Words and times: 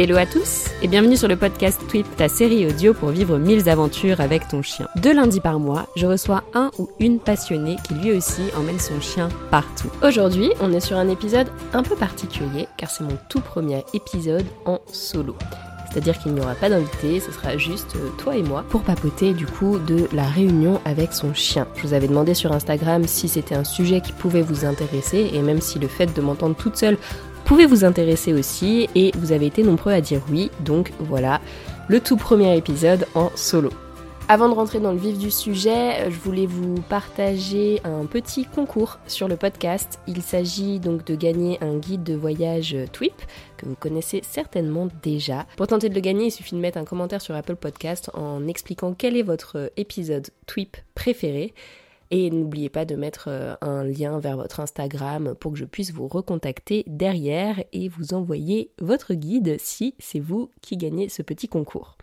Hello 0.00 0.16
à 0.16 0.26
tous 0.26 0.70
et 0.80 0.86
bienvenue 0.86 1.16
sur 1.16 1.26
le 1.26 1.34
podcast 1.34 1.80
Tweet, 1.88 2.06
ta 2.16 2.28
série 2.28 2.64
audio 2.66 2.94
pour 2.94 3.08
vivre 3.08 3.36
mille 3.36 3.68
aventures 3.68 4.20
avec 4.20 4.46
ton 4.46 4.62
chien. 4.62 4.86
Deux 5.02 5.12
lundis 5.12 5.40
par 5.40 5.58
mois, 5.58 5.88
je 5.96 6.06
reçois 6.06 6.44
un 6.54 6.70
ou 6.78 6.88
une 7.00 7.18
passionnée 7.18 7.76
qui 7.82 7.94
lui 7.94 8.12
aussi 8.12 8.42
emmène 8.56 8.78
son 8.78 9.00
chien 9.00 9.28
partout. 9.50 9.90
Aujourd'hui, 10.02 10.52
on 10.60 10.72
est 10.72 10.78
sur 10.78 10.96
un 10.96 11.08
épisode 11.08 11.48
un 11.72 11.82
peu 11.82 11.96
particulier 11.96 12.68
car 12.76 12.90
c'est 12.90 13.02
mon 13.02 13.18
tout 13.28 13.40
premier 13.40 13.84
épisode 13.92 14.46
en 14.66 14.78
solo. 14.92 15.34
C'est-à-dire 15.90 16.18
qu'il 16.18 16.32
n'y 16.32 16.40
aura 16.40 16.54
pas 16.54 16.68
d'invité, 16.68 17.20
ce 17.20 17.32
sera 17.32 17.56
juste 17.56 17.96
euh, 17.96 18.10
toi 18.18 18.36
et 18.36 18.42
moi 18.42 18.64
pour 18.68 18.82
papoter 18.82 19.32
du 19.32 19.46
coup 19.46 19.78
de 19.78 20.08
la 20.12 20.24
réunion 20.24 20.80
avec 20.84 21.12
son 21.12 21.32
chien. 21.34 21.66
Je 21.76 21.86
vous 21.86 21.94
avais 21.94 22.08
demandé 22.08 22.34
sur 22.34 22.52
Instagram 22.52 23.06
si 23.06 23.28
c'était 23.28 23.54
un 23.54 23.64
sujet 23.64 24.00
qui 24.00 24.12
pouvait 24.12 24.42
vous 24.42 24.64
intéresser 24.64 25.30
et 25.32 25.40
même 25.40 25.60
si 25.60 25.78
le 25.78 25.88
fait 25.88 26.14
de 26.14 26.20
m'entendre 26.20 26.56
toute 26.56 26.76
seule 26.76 26.98
pouvait 27.44 27.66
vous 27.66 27.84
intéresser 27.84 28.34
aussi 28.34 28.88
et 28.94 29.12
vous 29.16 29.32
avez 29.32 29.46
été 29.46 29.62
nombreux 29.62 29.92
à 29.92 30.00
dire 30.00 30.20
oui, 30.30 30.50
donc 30.60 30.92
voilà 30.98 31.40
le 31.88 32.00
tout 32.00 32.16
premier 32.16 32.56
épisode 32.56 33.06
en 33.14 33.30
solo. 33.34 33.70
Avant 34.30 34.50
de 34.50 34.54
rentrer 34.54 34.78
dans 34.78 34.92
le 34.92 34.98
vif 34.98 35.16
du 35.16 35.30
sujet, 35.30 36.10
je 36.10 36.18
voulais 36.18 36.44
vous 36.44 36.74
partager 36.82 37.80
un 37.82 38.04
petit 38.04 38.44
concours 38.44 38.98
sur 39.06 39.26
le 39.26 39.38
podcast. 39.38 40.00
Il 40.06 40.20
s'agit 40.20 40.80
donc 40.80 41.06
de 41.06 41.14
gagner 41.14 41.56
un 41.62 41.78
guide 41.78 42.02
de 42.02 42.14
voyage 42.14 42.76
TWIP 42.92 43.14
que 43.56 43.64
vous 43.64 43.74
connaissez 43.74 44.20
certainement 44.22 44.88
déjà. 45.02 45.46
Pour 45.56 45.66
tenter 45.66 45.88
de 45.88 45.94
le 45.94 46.02
gagner, 46.02 46.26
il 46.26 46.30
suffit 46.30 46.54
de 46.54 46.60
mettre 46.60 46.76
un 46.76 46.84
commentaire 46.84 47.22
sur 47.22 47.34
Apple 47.34 47.56
Podcast 47.56 48.10
en 48.12 48.46
expliquant 48.46 48.92
quel 48.92 49.16
est 49.16 49.22
votre 49.22 49.72
épisode 49.78 50.28
TWIP 50.46 50.76
préféré. 50.94 51.54
Et 52.10 52.30
n'oubliez 52.30 52.68
pas 52.68 52.84
de 52.84 52.96
mettre 52.96 53.28
euh, 53.28 53.54
un 53.62 53.84
lien 53.84 54.18
vers 54.18 54.36
votre 54.36 54.60
Instagram 54.60 55.36
pour 55.40 55.52
que 55.52 55.58
je 55.58 55.64
puisse 55.64 55.92
vous 55.92 56.08
recontacter 56.08 56.84
derrière 56.86 57.62
et 57.72 57.88
vous 57.88 58.12
envoyer 58.12 58.72
votre 58.78 59.14
guide 59.14 59.56
si 59.58 59.94
c'est 59.98 60.20
vous 60.20 60.50
qui 60.60 60.76
gagnez 60.76 61.08
ce 61.08 61.22
petit 61.22 61.48
concours. 61.48 61.96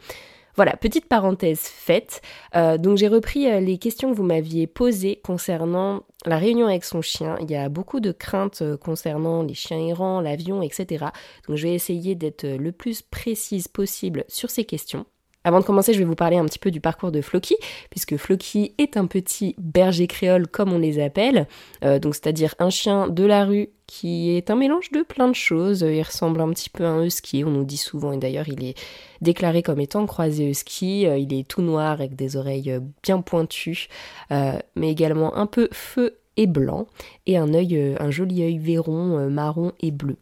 Voilà, 0.55 0.77
petite 0.77 1.07
parenthèse 1.07 1.61
faite. 1.61 2.21
Euh, 2.55 2.77
donc 2.77 2.97
j'ai 2.97 3.09
repris 3.09 3.51
euh, 3.51 3.59
les 3.59 3.77
questions 3.77 4.11
que 4.11 4.15
vous 4.15 4.23
m'aviez 4.23 4.67
posées 4.67 5.17
concernant 5.23 6.03
la 6.25 6.37
réunion 6.37 6.67
avec 6.67 6.85
son 6.85 7.01
chien. 7.01 7.35
Il 7.41 7.51
y 7.51 7.55
a 7.55 7.67
beaucoup 7.67 7.99
de 7.99 8.11
craintes 8.11 8.63
concernant 8.77 9.43
les 9.43 9.53
chiens 9.53 9.79
errants, 9.79 10.21
l'avion, 10.21 10.61
etc. 10.61 11.05
Donc 11.47 11.57
je 11.57 11.63
vais 11.63 11.73
essayer 11.73 12.15
d'être 12.15 12.45
le 12.45 12.71
plus 12.71 13.01
précise 13.01 13.67
possible 13.67 14.23
sur 14.27 14.49
ces 14.49 14.63
questions. 14.63 15.05
Avant 15.45 15.59
de 15.59 15.63
commencer, 15.63 15.93
je 15.93 15.99
vais 15.99 16.05
vous 16.05 16.15
parler 16.15 16.37
un 16.37 16.45
petit 16.45 16.57
peu 16.57 16.71
du 16.71 16.81
parcours 16.81 17.11
de 17.11 17.21
Floki, 17.21 17.55
puisque 17.91 18.17
Floki 18.17 18.73
est 18.79 18.97
un 18.97 19.05
petit 19.05 19.53
berger 19.59 20.07
créole 20.07 20.47
comme 20.47 20.73
on 20.73 20.79
les 20.79 20.99
appelle, 20.99 21.47
euh, 21.83 21.99
donc 21.99 22.15
c'est-à-dire 22.15 22.55
un 22.57 22.71
chien 22.71 23.07
de 23.07 23.23
la 23.23 23.45
rue 23.45 23.69
qui 23.85 24.35
est 24.35 24.49
un 24.49 24.55
mélange 24.55 24.89
de 24.91 25.03
plein 25.03 25.27
de 25.27 25.35
choses. 25.35 25.81
Il 25.81 26.01
ressemble 26.01 26.41
un 26.41 26.49
petit 26.49 26.71
peu 26.71 26.83
à 26.83 26.89
un 26.89 27.05
husky, 27.05 27.43
on 27.45 27.51
nous 27.51 27.63
dit 27.63 27.77
souvent, 27.77 28.11
et 28.11 28.17
d'ailleurs 28.17 28.49
il 28.49 28.65
est 28.65 28.75
déclaré 29.21 29.61
comme 29.61 29.79
étant 29.79 30.07
croisé 30.07 30.49
husky. 30.49 31.05
Euh, 31.05 31.19
il 31.19 31.31
est 31.31 31.47
tout 31.47 31.61
noir 31.61 31.91
avec 31.91 32.15
des 32.15 32.37
oreilles 32.37 32.71
euh, 32.71 32.79
bien 33.03 33.21
pointues, 33.21 33.87
mais 34.31 34.89
également 34.89 35.37
un 35.37 35.45
peu 35.45 35.69
feu 35.71 36.17
et 36.37 36.47
blanc, 36.47 36.87
et 37.27 37.37
un 37.37 37.53
œil, 37.53 37.95
un 37.99 38.09
joli 38.09 38.41
œil 38.41 38.57
véron 38.57 39.29
marron 39.29 39.73
et 39.79 39.91
bleu 39.91 40.17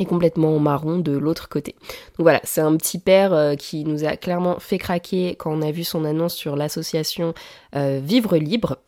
et 0.00 0.06
complètement 0.06 0.58
marron 0.58 0.98
de 0.98 1.12
l'autre 1.12 1.48
côté. 1.48 1.74
Donc 2.16 2.24
voilà, 2.24 2.40
c'est 2.42 2.60
un 2.60 2.76
petit 2.76 2.98
père 2.98 3.32
euh, 3.32 3.54
qui 3.54 3.84
nous 3.84 4.04
a 4.04 4.16
clairement 4.16 4.58
fait 4.58 4.78
craquer 4.78 5.36
quand 5.36 5.52
on 5.52 5.62
a 5.62 5.70
vu 5.70 5.84
son 5.84 6.04
annonce 6.04 6.34
sur 6.34 6.56
l'association 6.56 7.34
euh, 7.76 8.00
Vivre 8.02 8.36
Libre. 8.36 8.78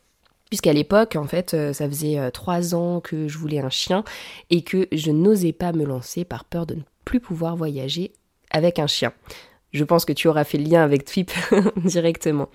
Puisqu'à 0.49 0.71
l'époque, 0.71 1.17
en 1.17 1.25
fait, 1.25 1.53
euh, 1.53 1.73
ça 1.73 1.87
faisait 1.87 2.31
trois 2.31 2.73
ans 2.73 3.01
que 3.01 3.27
je 3.27 3.37
voulais 3.37 3.59
un 3.59 3.69
chien 3.69 4.03
et 4.49 4.61
que 4.61 4.87
je 4.91 5.11
n'osais 5.11 5.53
pas 5.53 5.73
me 5.73 5.83
lancer 5.83 6.23
par 6.23 6.45
peur 6.45 6.65
de 6.65 6.75
ne 6.75 6.81
plus 7.05 7.19
pouvoir 7.19 7.55
voyager 7.55 8.11
avec 8.51 8.79
un 8.79 8.87
chien. 8.87 9.13
Je 9.73 9.83
pense 9.83 10.05
que 10.05 10.13
tu 10.13 10.27
auras 10.27 10.45
fait 10.45 10.57
le 10.57 10.63
lien 10.63 10.83
avec 10.83 11.05
Twip 11.05 11.31
directement. 11.83 12.49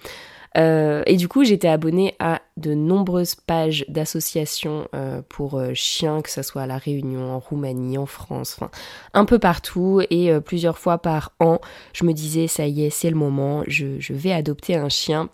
Euh, 0.58 1.02
et 1.06 1.16
du 1.16 1.28
coup, 1.28 1.44
j'étais 1.44 1.68
abonnée 1.68 2.14
à 2.18 2.42
de 2.56 2.74
nombreuses 2.74 3.34
pages 3.34 3.84
d'associations 3.88 4.88
euh, 4.94 5.22
pour 5.28 5.58
euh, 5.58 5.72
chiens, 5.74 6.20
que 6.20 6.30
ce 6.30 6.42
soit 6.42 6.62
à 6.62 6.66
La 6.66 6.78
Réunion, 6.78 7.32
en 7.32 7.38
Roumanie, 7.38 7.98
en 7.98 8.06
France, 8.06 8.56
enfin 8.58 8.70
un 9.14 9.24
peu 9.24 9.38
partout. 9.38 10.02
Et 10.10 10.32
plusieurs 10.40 10.78
fois 10.78 10.98
par 10.98 11.32
an, 11.40 11.60
je 11.92 12.04
me 12.04 12.12
disais, 12.12 12.46
ça 12.46 12.66
y 12.66 12.84
est, 12.84 12.90
c'est 12.90 13.10
le 13.10 13.16
moment, 13.16 13.62
je, 13.66 13.98
je 13.98 14.12
vais 14.12 14.32
adopter 14.32 14.76
un 14.76 14.88
chien. 14.88 15.30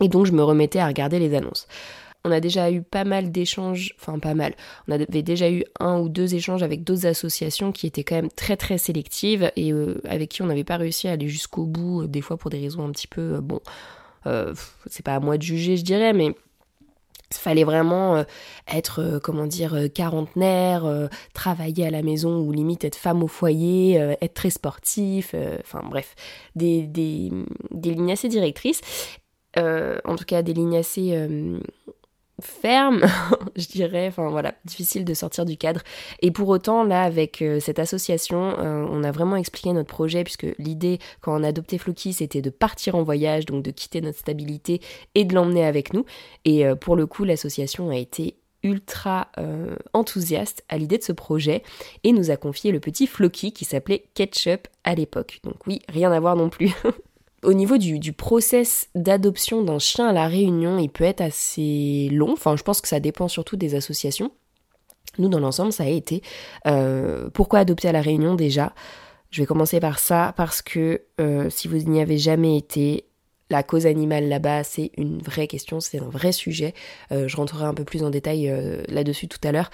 Et 0.00 0.08
donc, 0.08 0.26
je 0.26 0.32
me 0.32 0.42
remettais 0.42 0.78
à 0.78 0.86
regarder 0.86 1.18
les 1.18 1.34
annonces. 1.34 1.66
On 2.24 2.30
a 2.30 2.40
déjà 2.40 2.70
eu 2.70 2.82
pas 2.82 3.04
mal 3.04 3.30
d'échanges, 3.30 3.94
enfin 3.98 4.18
pas 4.18 4.34
mal, 4.34 4.54
on 4.86 4.92
avait 4.92 5.22
déjà 5.22 5.50
eu 5.50 5.64
un 5.78 6.00
ou 6.00 6.08
deux 6.08 6.34
échanges 6.34 6.64
avec 6.64 6.82
d'autres 6.82 7.06
associations 7.06 7.70
qui 7.70 7.86
étaient 7.86 8.02
quand 8.02 8.16
même 8.16 8.30
très 8.30 8.56
très 8.56 8.76
sélectives 8.76 9.50
et 9.54 9.72
avec 10.04 10.30
qui 10.30 10.42
on 10.42 10.46
n'avait 10.46 10.64
pas 10.64 10.76
réussi 10.76 11.06
à 11.06 11.12
aller 11.12 11.28
jusqu'au 11.28 11.64
bout, 11.64 12.06
des 12.08 12.20
fois 12.20 12.36
pour 12.36 12.50
des 12.50 12.58
raisons 12.58 12.84
un 12.84 12.90
petit 12.90 13.06
peu, 13.06 13.40
bon, 13.40 13.60
euh, 14.28 14.54
c'est 14.86 15.04
pas 15.04 15.14
à 15.14 15.20
moi 15.20 15.38
de 15.38 15.42
juger, 15.42 15.76
je 15.76 15.84
dirais, 15.84 16.12
mais 16.12 16.26
il 17.30 17.36
fallait 17.36 17.64
vraiment 17.64 18.16
euh, 18.16 18.22
être, 18.72 19.02
euh, 19.02 19.18
comment 19.20 19.46
dire, 19.46 19.76
quarantenaire, 19.94 21.08
travailler 21.34 21.86
à 21.86 21.90
la 21.90 22.02
maison 22.02 22.38
ou 22.40 22.52
limite 22.52 22.84
être 22.84 22.96
femme 22.96 23.22
au 23.22 23.28
foyer, 23.28 23.94
être 24.20 24.34
très 24.34 24.50
sportif, 24.50 25.34
enfin 25.60 25.82
bref, 25.88 26.14
des, 26.54 26.88
lignes 27.72 28.12
assez 28.12 28.28
directrices, 28.28 28.80
en 29.56 30.16
tout 30.16 30.24
cas 30.26 30.42
des 30.42 30.54
lignes 30.54 30.76
assez 30.76 31.28
ferme, 32.40 33.04
je 33.56 33.66
dirais, 33.66 34.08
enfin 34.08 34.28
voilà, 34.30 34.54
difficile 34.64 35.04
de 35.04 35.14
sortir 35.14 35.44
du 35.44 35.56
cadre. 35.56 35.80
Et 36.20 36.30
pour 36.30 36.48
autant, 36.48 36.84
là, 36.84 37.02
avec 37.02 37.42
euh, 37.42 37.60
cette 37.60 37.78
association, 37.78 38.54
euh, 38.58 38.86
on 38.90 39.04
a 39.04 39.10
vraiment 39.10 39.36
expliqué 39.36 39.72
notre 39.72 39.88
projet, 39.88 40.24
puisque 40.24 40.46
l'idée, 40.58 40.98
quand 41.20 41.38
on 41.38 41.44
a 41.44 41.48
adopté 41.48 41.78
Floki, 41.78 42.12
c'était 42.12 42.42
de 42.42 42.50
partir 42.50 42.94
en 42.94 43.02
voyage, 43.02 43.46
donc 43.46 43.62
de 43.64 43.70
quitter 43.70 44.00
notre 44.00 44.18
stabilité 44.18 44.80
et 45.14 45.24
de 45.24 45.34
l'emmener 45.34 45.64
avec 45.64 45.92
nous. 45.92 46.04
Et 46.44 46.66
euh, 46.66 46.74
pour 46.74 46.96
le 46.96 47.06
coup, 47.06 47.24
l'association 47.24 47.90
a 47.90 47.96
été 47.96 48.36
ultra 48.64 49.28
enthousiaste 49.92 50.64
à 50.68 50.78
l'idée 50.78 50.98
de 50.98 51.04
ce 51.04 51.12
projet 51.12 51.62
et 52.02 52.10
nous 52.10 52.32
a 52.32 52.36
confié 52.36 52.72
le 52.72 52.80
petit 52.80 53.06
Floki 53.06 53.52
qui 53.52 53.64
s'appelait 53.64 54.06
Ketchup 54.14 54.66
à 54.82 54.96
l'époque. 54.96 55.38
Donc 55.44 55.64
oui, 55.68 55.80
rien 55.88 56.10
à 56.10 56.18
voir 56.18 56.34
non 56.34 56.48
plus. 56.48 56.72
Au 57.44 57.52
niveau 57.52 57.78
du, 57.78 58.12
process 58.12 58.88
d'adoption 58.96 59.62
d'un 59.62 59.78
chien 59.78 60.08
à 60.08 60.12
la 60.12 60.26
Réunion, 60.26 60.78
il 60.78 60.88
peut 60.88 61.04
être 61.04 61.20
assez 61.20 62.08
long. 62.10 62.32
Enfin, 62.32 62.56
je 62.56 62.64
pense 62.64 62.80
que 62.80 62.88
ça 62.88 62.98
dépend 62.98 63.28
surtout 63.28 63.56
des 63.56 63.76
associations. 63.76 64.32
Nous, 65.18 65.28
dans 65.28 65.38
l'ensemble, 65.38 65.72
ça 65.72 65.84
a 65.84 65.88
été 65.88 66.22
euh, 66.66 67.30
pourquoi 67.30 67.60
adopter 67.60 67.88
à 67.88 67.92
la 67.92 68.02
Réunion 68.02 68.34
déjà? 68.34 68.72
Je 69.30 69.40
vais 69.40 69.46
commencer 69.46 69.78
par 69.78 69.98
ça 69.98 70.34
parce 70.36 70.62
que 70.62 71.02
euh, 71.20 71.48
si 71.48 71.68
vous 71.68 71.76
n'y 71.76 72.00
avez 72.00 72.18
jamais 72.18 72.56
été, 72.56 73.04
la 73.50 73.62
cause 73.62 73.86
animale 73.86 74.28
là-bas, 74.28 74.64
c'est 74.64 74.90
une 74.96 75.22
vraie 75.22 75.46
question, 75.46 75.80
c'est 75.80 76.00
un 76.00 76.08
vrai 76.08 76.32
sujet. 76.32 76.74
Euh, 77.12 77.28
je 77.28 77.36
rentrerai 77.36 77.64
un 77.64 77.74
peu 77.74 77.84
plus 77.84 78.02
en 78.02 78.10
détail 78.10 78.52
là-dessus 78.88 79.28
tout 79.28 79.40
à 79.44 79.52
l'heure. 79.52 79.70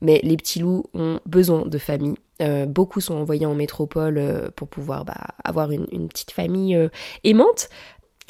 Mais 0.00 0.20
les 0.22 0.36
petits 0.36 0.60
loups 0.60 0.84
ont 0.94 1.20
besoin 1.26 1.66
de 1.66 1.78
famille. 1.78 2.14
Euh, 2.40 2.66
beaucoup 2.66 3.00
sont 3.00 3.14
envoyés 3.14 3.46
en 3.46 3.54
métropole 3.54 4.16
euh, 4.18 4.48
pour 4.54 4.68
pouvoir 4.68 5.04
bah, 5.04 5.26
avoir 5.42 5.72
une, 5.72 6.08
petite 6.08 6.30
famille 6.30 6.76
euh, 6.76 6.88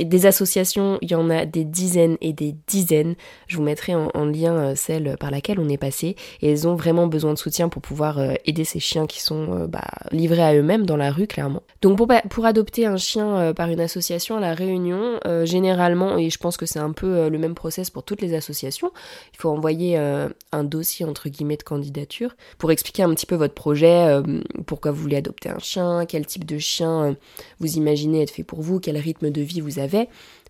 des 0.04 0.26
associations, 0.26 0.98
il 1.02 1.10
y 1.10 1.14
en 1.14 1.28
a 1.28 1.44
des 1.44 1.64
dizaines 1.64 2.16
et 2.20 2.32
des 2.32 2.54
dizaines. 2.66 3.16
Je 3.48 3.56
vous 3.56 3.62
mettrai 3.62 3.94
en, 3.94 4.24
lien 4.26 4.54
euh, 4.54 4.74
celle 4.76 5.16
par 5.18 5.30
laquelle 5.30 5.58
on 5.58 5.68
est 5.68 5.78
passé. 5.78 6.14
Et 6.40 6.50
elles 6.50 6.68
ont 6.68 6.76
vraiment 6.76 7.08
besoin 7.08 7.32
de 7.32 7.38
soutien 7.38 7.68
pour 7.68 7.82
pouvoir 7.82 8.18
euh, 8.18 8.34
aider 8.46 8.64
ces 8.64 8.78
chiens 8.78 9.06
qui 9.06 9.20
sont 9.20 9.48
euh, 9.52 9.66
bah, 9.66 9.84
livrés 10.12 10.42
à 10.42 10.54
eux-mêmes 10.54 10.86
dans 10.86 10.96
la 10.96 11.10
rue, 11.10 11.26
clairement. 11.26 11.62
Donc 11.82 11.96
pour, 11.96 12.08
pour 12.30 12.44
adopter 12.44 12.86
un 12.86 12.96
chien 12.96 13.52
par 13.54 13.68
une 13.70 13.80
association 13.80 14.36
à 14.36 14.40
la 14.40 14.54
Réunion, 14.54 15.20
généralement, 15.44 16.18
et 16.18 16.30
je 16.30 16.38
pense 16.38 16.56
que 16.56 16.66
c'est 16.66 16.78
un 16.78 16.92
peu 16.92 17.28
le 17.28 17.38
même 17.38 17.54
process 17.54 17.90
pour 17.90 18.02
toutes 18.02 18.20
les 18.20 18.34
associations, 18.34 18.90
il 19.32 19.38
faut 19.38 19.48
envoyer 19.48 19.96
un 19.96 20.64
dossier 20.64 21.06
entre 21.06 21.28
guillemets 21.28 21.56
de 21.56 21.62
candidature 21.62 22.34
pour 22.58 22.72
expliquer 22.72 23.04
un 23.04 23.14
petit 23.14 23.26
peu 23.26 23.36
votre 23.36 23.54
projet, 23.54 24.20
pourquoi 24.66 24.90
vous 24.90 25.00
voulez 25.00 25.16
adopter 25.16 25.50
un 25.50 25.58
chien, 25.58 26.04
quel 26.06 26.26
type 26.26 26.44
de 26.44 26.58
chien 26.58 27.16
vous 27.60 27.76
imaginez 27.76 28.22
être 28.22 28.30
fait 28.30 28.44
pour 28.44 28.60
vous, 28.60 28.80
quel 28.80 28.96
rythme 28.96 29.30
de 29.30 29.40
vie 29.40 29.60
vous 29.60 29.78
avez 29.78 29.87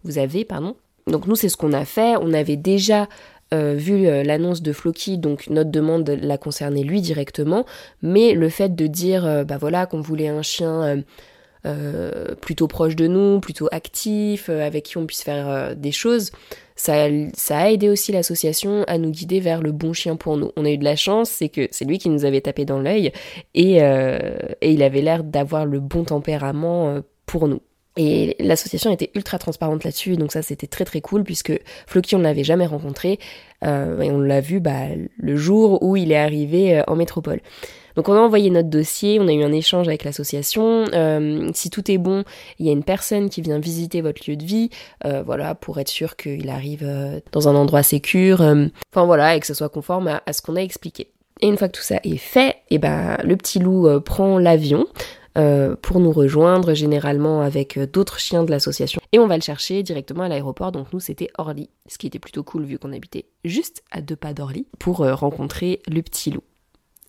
vous 0.05 0.19
avez, 0.19 0.45
pardon. 0.45 0.77
Donc 1.07 1.27
nous, 1.27 1.37
c'est 1.37 1.49
ce 1.49 1.57
qu'on 1.57 1.73
a 1.73 1.85
fait. 1.85 2.17
On 2.21 2.33
avait 2.33 2.57
déjà 2.57 3.09
vu 3.51 4.05
l'annonce 4.05 4.61
de 4.61 4.75
Floki, 4.75 5.17
donc 5.17 5.49
notre 5.49 5.71
demande 5.71 6.07
la 6.21 6.37
concernait 6.37 6.83
lui 6.83 7.01
directement, 7.01 7.65
mais 8.03 8.35
le 8.35 8.51
fait 8.51 8.75
de 8.75 8.87
dire 8.87 9.47
bah 9.47 9.57
voilà 9.57 9.87
qu'on 9.87 10.03
voulait 10.03 10.29
un 10.29 10.43
chien 10.43 11.03
euh, 11.67 12.37
plutôt 12.37 12.69
proche 12.69 12.95
de 12.95 13.09
nous, 13.09 13.41
plutôt 13.41 13.69
actif, 13.73 14.49
euh, 14.49 14.65
avec 14.65 14.85
qui 14.85 14.97
on 14.97 15.07
puisse 15.07 15.23
faire 15.23 15.49
euh, 15.49 15.75
des 15.75 15.91
choses, 15.91 16.31
ça, 16.77 17.09
ça, 17.35 17.59
a 17.59 17.71
aidé 17.71 17.89
aussi 17.89 18.13
l'association 18.13 18.85
à 18.87 18.97
nous 18.97 19.11
guider 19.11 19.41
vers 19.41 19.61
le 19.61 19.73
bon 19.73 19.93
chien 19.93 20.15
pour 20.15 20.37
nous. 20.37 20.53
On 20.57 20.65
a 20.65 20.71
eu 20.71 20.79
de 20.79 20.85
la 20.85 20.95
chance, 20.95 21.29
c'est 21.29 21.49
que 21.49 21.67
c'est 21.73 21.85
lui 21.85 21.99
qui 21.99 22.11
nous 22.11 22.25
avait 22.25 22.41
tapé 22.41 22.65
dans 22.65 22.79
l'œil 22.79 23.13
et, 23.55 23.79
et, 23.79 24.73
il 24.73 24.83
avait 24.85 25.03
l'air 25.03 25.25
d'avoir 25.25 25.67
le 25.67 25.81
bon 25.81 26.05
tempérament 26.05 27.03
pour 27.27 27.49
nous. 27.49 27.61
Et 27.99 28.37
l'association 28.39 28.91
était 28.91 29.11
ultra 29.15 29.39
transparente 29.39 29.85
là-dessus, 29.85 30.17
donc 30.17 30.33
ça 30.33 30.41
c'était 30.41 30.67
très 30.67 30.85
très 30.87 31.03
cool 31.03 31.25
puisque 31.25 31.53
Floki 31.87 32.15
on 32.15 32.21
ne 32.21 32.25
l'avait 32.25 32.45
jamais 32.45 32.67
rencontré 32.67 33.19
et 33.63 33.67
on 33.67 34.21
l'a 34.21 34.41
vu 34.41 34.61
bah, 34.61 34.87
le 35.19 35.37
jour 35.37 35.83
où 35.83 35.97
il 35.97 36.13
est 36.13 36.17
arrivé 36.17 36.81
en 36.87 36.95
métropole. 36.95 37.41
Donc 37.99 38.09
on 38.09 38.15
a 38.15 38.21
envoyé 38.21 38.49
notre 38.51 38.69
dossier, 38.69 39.19
on 39.19 39.27
a 39.27 39.33
eu 39.33 39.43
un 39.43 39.51
échange 39.51 39.89
avec 39.89 40.05
l'association. 40.05 40.85
Euh, 40.95 41.51
si 41.53 41.69
tout 41.69 41.91
est 41.91 41.99
bon, 41.99 42.23
il 42.61 42.67
y 42.67 42.69
a 42.69 42.73
une 42.73 42.85
personne 42.85 43.29
qui 43.29 43.43
vient 43.43 43.59
visiter 43.59 44.03
votre 44.03 44.31
lieu 44.31 44.37
de 44.37 44.45
vie, 44.45 44.71
euh, 45.05 45.25
voilà, 45.27 45.57
pour 45.57 45.81
être 45.81 45.89
sûr 45.89 46.15
qu'il 46.15 46.49
arrive 46.49 46.85
euh, 46.85 47.19
dans 47.33 47.49
un 47.49 47.57
endroit 47.57 47.83
sécur. 47.83 48.41
enfin 48.41 49.05
voilà, 49.05 49.35
et 49.35 49.41
que 49.41 49.47
ce 49.49 49.55
soit 49.55 49.69
conforme 49.69 50.21
à, 50.25 50.33
ce 50.33 50.43
qu'on 50.43 50.55
a 50.55 50.61
expliqué. 50.61 51.11
Et 51.41 51.49
une 51.49 51.57
fois 51.57 51.67
que 51.67 51.77
tout 51.77 51.83
ça 51.83 51.99
est 52.05 52.19
fait, 52.19 52.59
et 52.71 52.79
ben 52.79 53.17
le 53.25 53.37
petit 53.37 53.59
loup 53.59 53.89
prend 54.03 54.39
l'avion. 54.39 54.87
Pour 55.83 56.01
nous 56.01 56.13
rejoindre, 56.13 56.75
généralement 56.75 57.43
avec 57.43 57.79
d'autres 57.79 58.19
chiens 58.19 58.45
de 58.45 58.51
l'association. 58.51 59.01
Et 59.13 59.19
on 59.19 59.27
va 59.27 59.37
le 59.37 59.43
chercher 59.43 59.83
directement 59.83 60.25
à 60.25 60.29
l'aéroport. 60.29 60.73
Donc 60.73 60.93
nous, 60.93 61.01
c'était 61.01 61.29
Orly, 61.39 61.71
ce 61.87 61.99
qui 61.99 62.07
était 62.07 62.19
plutôt 62.19 62.43
cool 62.43 62.65
vu 62.65 62.79
qu'on 62.79 62.93
habitait 62.93 63.27
juste 63.45 63.83
à 63.91 64.01
deux 64.01 64.17
pas 64.17 64.35
d'Orly, 64.35 64.67
pour 64.79 64.99
rencontrer 64.99 65.81
le 65.89 66.03
petit 66.03 66.31
loup. 66.31 66.43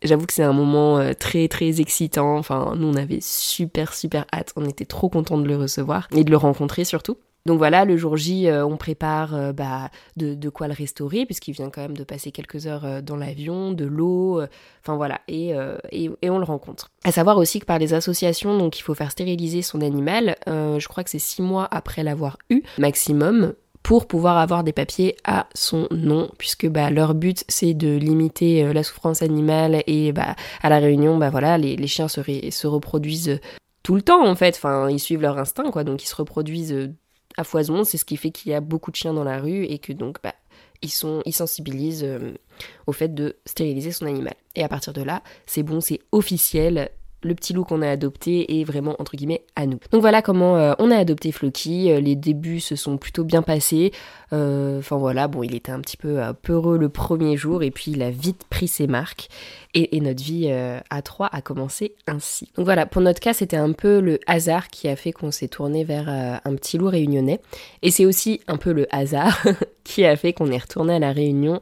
J'avoue 0.02 0.26
que 0.26 0.34
c'est 0.34 0.44
un 0.44 0.54
moment 0.54 1.00
euh, 1.00 1.14
très 1.14 1.48
très 1.48 1.82
excitant. 1.82 2.38
Enfin, 2.38 2.74
nous 2.78 2.88
on 2.88 2.96
avait 2.96 3.20
super 3.22 3.94
super 3.94 4.26
hâte. 4.34 4.54
On 4.56 4.66
était 4.66 4.86
trop 4.86 5.10
contents 5.10 5.38
de 5.38 5.48
le 5.48 5.58
recevoir 5.58 6.08
et 6.16 6.24
de 6.24 6.32
le 6.32 6.38
rencontrer 6.38 6.86
surtout. 6.86 7.18
Donc 7.50 7.58
voilà, 7.58 7.84
le 7.84 7.98
jour 7.98 8.16
J, 8.16 8.48
euh, 8.48 8.66
on 8.66 8.78
prépare 8.78 9.36
euh, 9.36 9.52
bah, 9.52 9.90
de, 10.16 10.50
quoi 10.50 10.68
le 10.68 10.74
restaurer, 10.74 11.26
puisqu'il 11.26 11.52
vient 11.52 11.70
quand 11.70 11.82
même 11.82 11.98
de 11.98 12.04
passer 12.04 12.32
quelques 12.32 12.68
heures 12.68 13.02
dans 13.04 13.18
l'avion, 13.18 13.72
de 13.72 13.86
l'eau, 13.86 14.42
enfin 14.82 14.96
voilà, 14.96 15.20
et, 15.28 15.54
et, 15.92 16.10
et, 16.22 16.30
on 16.30 16.38
le 16.38 16.44
rencontre. 16.46 16.90
À 17.04 17.12
savoir 17.12 17.38
aussi 17.38 17.60
que 17.60 17.66
par 17.66 17.80
les 17.80 17.94
associations, 17.94 18.58
donc 18.58 18.80
il 18.80 18.82
faut 18.84 18.94
faire 18.94 19.12
stériliser 19.12 19.62
son 19.62 19.82
animal, 19.82 20.36
je 20.48 20.88
crois 20.88 21.04
que 21.04 21.10
c'est 21.10 21.20
six 21.20 21.42
mois 21.42 21.68
après 21.72 22.04
l'avoir 22.04 22.38
eu, 22.50 22.62
maximum, 22.78 23.54
pour 23.84 24.08
pouvoir 24.08 24.38
avoir 24.38 24.64
des 24.64 24.74
papiers 24.74 25.16
à 25.24 25.48
son 25.54 25.88
nom, 25.92 26.30
puisque 26.38 26.68
bah, 26.68 26.90
leur 26.90 27.14
but 27.14 27.44
c'est 27.48 27.74
de 27.74 27.96
limiter 27.96 28.64
euh, 28.64 28.74
la 28.74 28.84
souffrance 28.84 29.22
animale 29.22 29.84
et 29.88 30.12
bah, 30.12 30.36
à 30.62 30.70
la 30.70 30.80
réunion, 30.80 31.18
bah 31.18 31.30
voilà, 31.30 31.58
les, 31.58 31.88
chiens 31.88 32.08
se, 32.08 32.22
se, 32.22 32.68
reproduisent 32.68 33.40
tout 33.84 33.96
le 33.96 34.02
temps 34.02 34.26
en 34.26 34.36
fait, 34.36 34.56
enfin 34.56 34.90
ils 34.90 35.00
suivent 35.00 35.22
leur 35.22 35.38
instinct 35.38 35.72
quoi, 35.72 35.84
donc 35.84 36.04
ils 36.04 36.08
se 36.08 36.16
reproduisent 36.16 36.74
euh, 36.74 36.94
à 37.38 37.44
foison, 37.44 37.84
c'est 37.84 37.98
ce 37.98 38.06
qui 38.06 38.18
fait 38.18 38.32
qu'il 38.32 38.52
y 38.52 38.56
a 38.56 38.62
beaucoup 38.62 38.92
de 38.92 38.96
chiens 38.96 39.14
dans 39.14 39.24
la 39.24 39.40
rue 39.40 39.64
et 39.64 39.80
que 39.80 39.94
donc 39.94 40.18
bah, 40.24 40.34
ils, 40.82 40.90
sont, 40.90 41.22
ils 41.26 41.34
sensibilisent 41.34 42.04
euh, 42.04 42.34
au 42.88 42.92
fait 42.92 43.14
de 43.14 43.38
stériliser 43.46 43.92
son 43.92 44.06
animal. 44.06 44.36
Et 44.56 44.64
à 44.64 44.70
partir 44.70 44.94
de 44.94 45.02
là, 45.02 45.24
c'est 45.46 45.64
bon, 45.64 45.82
c'est 45.82 46.00
officiel, 46.12 46.90
le 47.24 47.36
petit 47.36 47.54
loup 47.54 47.64
qu'on 47.64 47.82
a 47.82 47.90
adopté 47.90 48.60
est 48.60 48.64
vraiment 48.64 48.96
entre 49.00 49.16
guillemets 49.16 49.44
à 49.56 49.66
nous. 49.66 49.80
Donc 49.92 50.02
voilà 50.02 50.22
comment 50.22 50.58
euh, 50.58 50.74
on 50.80 50.92
a 50.92 50.98
adopté 50.98 51.32
Floki. 51.32 51.92
Euh, 51.92 52.00
les 52.00 52.16
débuts 52.16 52.60
se 52.60 52.76
sont 52.76 52.98
plutôt 52.98 53.24
bien 53.24 53.42
passés. 53.42 53.92
Euh, 54.32 54.80
enfin 54.80 54.98
voilà, 54.98 55.28
bon, 55.28 55.44
il 55.44 55.56
était 55.56 55.72
un 55.72 55.82
petit 55.82 55.98
peu 55.98 56.20
peureux 56.42 56.78
le 56.78 56.90
premier 56.90 57.36
jour 57.36 57.64
et 57.64 57.72
puis 57.72 57.92
il 57.92 58.02
a 58.02 58.10
vite 58.10 58.44
pris 58.50 58.68
ses 58.68 58.88
marques 58.88 59.28
et, 59.74 60.00
notre 60.00 60.24
vie 60.24 60.50
à 60.52 61.02
trois 61.02 61.28
a 61.32 61.42
commencé 61.42 61.94
ainsi. 62.08 62.50
Donc 62.56 62.66
voilà, 62.66 62.86
pour 62.86 63.02
notre 63.02 63.20
cas, 63.20 63.34
c'était 63.34 63.58
un 63.58 63.74
peu 63.74 64.00
le 64.00 64.20
hasard 64.28 64.70
qui 64.70 64.88
a 64.88 64.96
fait 64.96 65.12
qu'on 65.12 65.32
s'est 65.32 65.48
tourné 65.48 65.84
vers 65.84 66.10
un 66.10 66.56
petit 66.56 66.78
loup 66.78 66.88
réunionnais 66.88 67.40
et 67.82 67.92
c'est 67.92 68.06
aussi 68.06 68.40
un 68.48 68.58
peu 68.58 68.72
le 68.72 68.88
hasard 68.96 69.44
qui 69.84 70.06
a 70.06 70.16
fait 70.16 70.34
qu'on 70.34 70.52
est 70.52 70.58
retourné 70.58 70.96
à 70.96 71.00
la 71.00 71.12
Réunion 71.12 71.60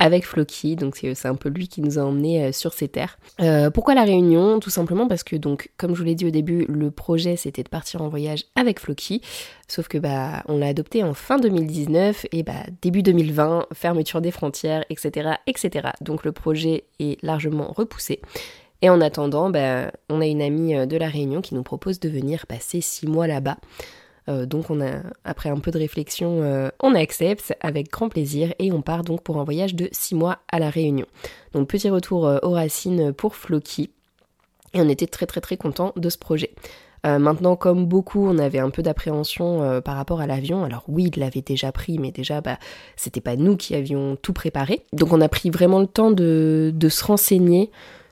avec 0.00 0.26
Floki, 0.26 0.74
donc 0.74 0.96
c'est 0.96 1.28
un 1.28 1.34
peu 1.34 1.50
lui 1.50 1.68
qui 1.68 1.82
nous 1.82 1.98
a 1.98 2.02
emmenés 2.02 2.46
euh, 2.46 2.52
sur 2.52 2.72
ces 2.72 2.88
terres. 2.88 3.18
Euh, 3.40 3.70
pourquoi 3.70 3.94
la 3.94 4.02
Réunion? 4.02 4.58
Tout 4.58 4.70
simplement 4.70 5.06
parce 5.06 5.22
que 5.22 5.36
comme 5.76 5.94
je 5.94 6.00
vous 6.00 6.06
l'ai 6.06 6.14
dit 6.14 6.26
au 6.26 6.30
début, 6.30 6.64
le 6.68 6.90
projet 6.90 7.36
c'était 7.36 7.62
de 7.62 7.68
partir 7.68 8.00
en 8.00 8.08
voyage 8.08 8.46
avec 8.56 8.80
Floki, 8.80 9.20
sauf 9.68 9.88
que 9.88 9.98
bah 9.98 10.42
on 10.48 10.58
l'a 10.58 10.68
adopté 10.68 11.04
en 11.04 11.14
fin 11.14 11.36
2019 11.36 12.26
et 12.32 12.42
bah 12.42 12.64
début 12.80 13.02
2020, 13.02 13.66
fermeture 13.74 14.22
des 14.22 14.30
frontières, 14.30 14.84
etc. 14.88 15.34
etc. 15.46 15.90
Donc 16.00 16.24
le 16.24 16.32
projet 16.32 16.84
est 16.98 17.22
largement 17.22 17.72
repoussé. 17.76 18.20
Et 18.82 18.88
en 18.88 19.00
attendant, 19.02 19.50
bah, 19.50 19.92
on 20.08 20.22
a 20.22 20.26
une 20.26 20.40
amie 20.40 20.74
euh, 20.74 20.86
de 20.86 20.96
la 20.96 21.08
Réunion 21.08 21.42
qui 21.42 21.54
nous 21.54 21.62
propose 21.62 22.00
de 22.00 22.08
venir 22.08 22.46
passer 22.46 22.80
six 22.80 23.06
mois 23.06 23.26
là-bas. 23.26 23.58
Euh, 24.30 24.46
donc 24.46 24.70
on 24.70 24.80
a, 24.80 25.00
après 25.24 25.50
un 25.50 25.58
peu 25.58 25.70
de 25.70 25.78
réflexion, 25.78 26.42
euh, 26.42 26.70
on 26.80 26.94
accepte 26.94 27.54
avec 27.60 27.90
grand 27.90 28.08
plaisir 28.08 28.54
et 28.58 28.72
on 28.72 28.82
part 28.82 29.02
donc 29.02 29.22
pour 29.22 29.38
un 29.38 29.44
voyage 29.44 29.74
de 29.74 29.88
6 29.92 30.14
mois 30.14 30.38
à 30.50 30.58
la 30.58 30.70
Réunion. 30.70 31.06
Donc 31.52 31.68
petit 31.68 31.90
retour 31.90 32.26
euh, 32.26 32.38
aux 32.42 32.52
racines 32.52 33.12
pour 33.12 33.34
Floki 33.34 33.90
et 34.72 34.80
on 34.80 34.88
était 34.88 35.06
très 35.06 35.26
très 35.26 35.40
très 35.40 35.56
content 35.56 35.92
de 35.96 36.08
ce 36.08 36.18
projet. 36.18 36.52
maintenant, 37.02 37.56
comme 37.56 37.86
beaucoup, 37.86 38.24
on 38.28 38.38
avait 38.38 38.60
un 38.60 38.70
peu 38.70 38.82
d'appréhension 38.82 39.80
par 39.80 39.96
rapport 39.96 40.20
à 40.20 40.28
l'avion. 40.28 40.62
Alors 40.64 40.84
oui, 40.86 41.10
il 41.12 41.18
l'avait 41.18 41.42
déjà 41.42 41.72
pris, 41.72 41.98
mais 41.98 42.12
déjà, 42.12 42.40
bah, 42.40 42.58
c'était 42.94 43.22
pas 43.22 43.34
nous 43.34 43.56
qui 43.56 43.74
avions 43.74 44.16
tout 44.16 44.32
préparé. 44.32 44.84
Donc 44.92 45.12
on 45.12 45.20
a 45.20 45.28
pris 45.28 45.50
vraiment 45.50 45.80
le 45.80 45.88
temps 45.88 46.12
de, 46.12 46.70
de 46.72 46.88
se 46.88 47.02
renseigner 47.04 47.70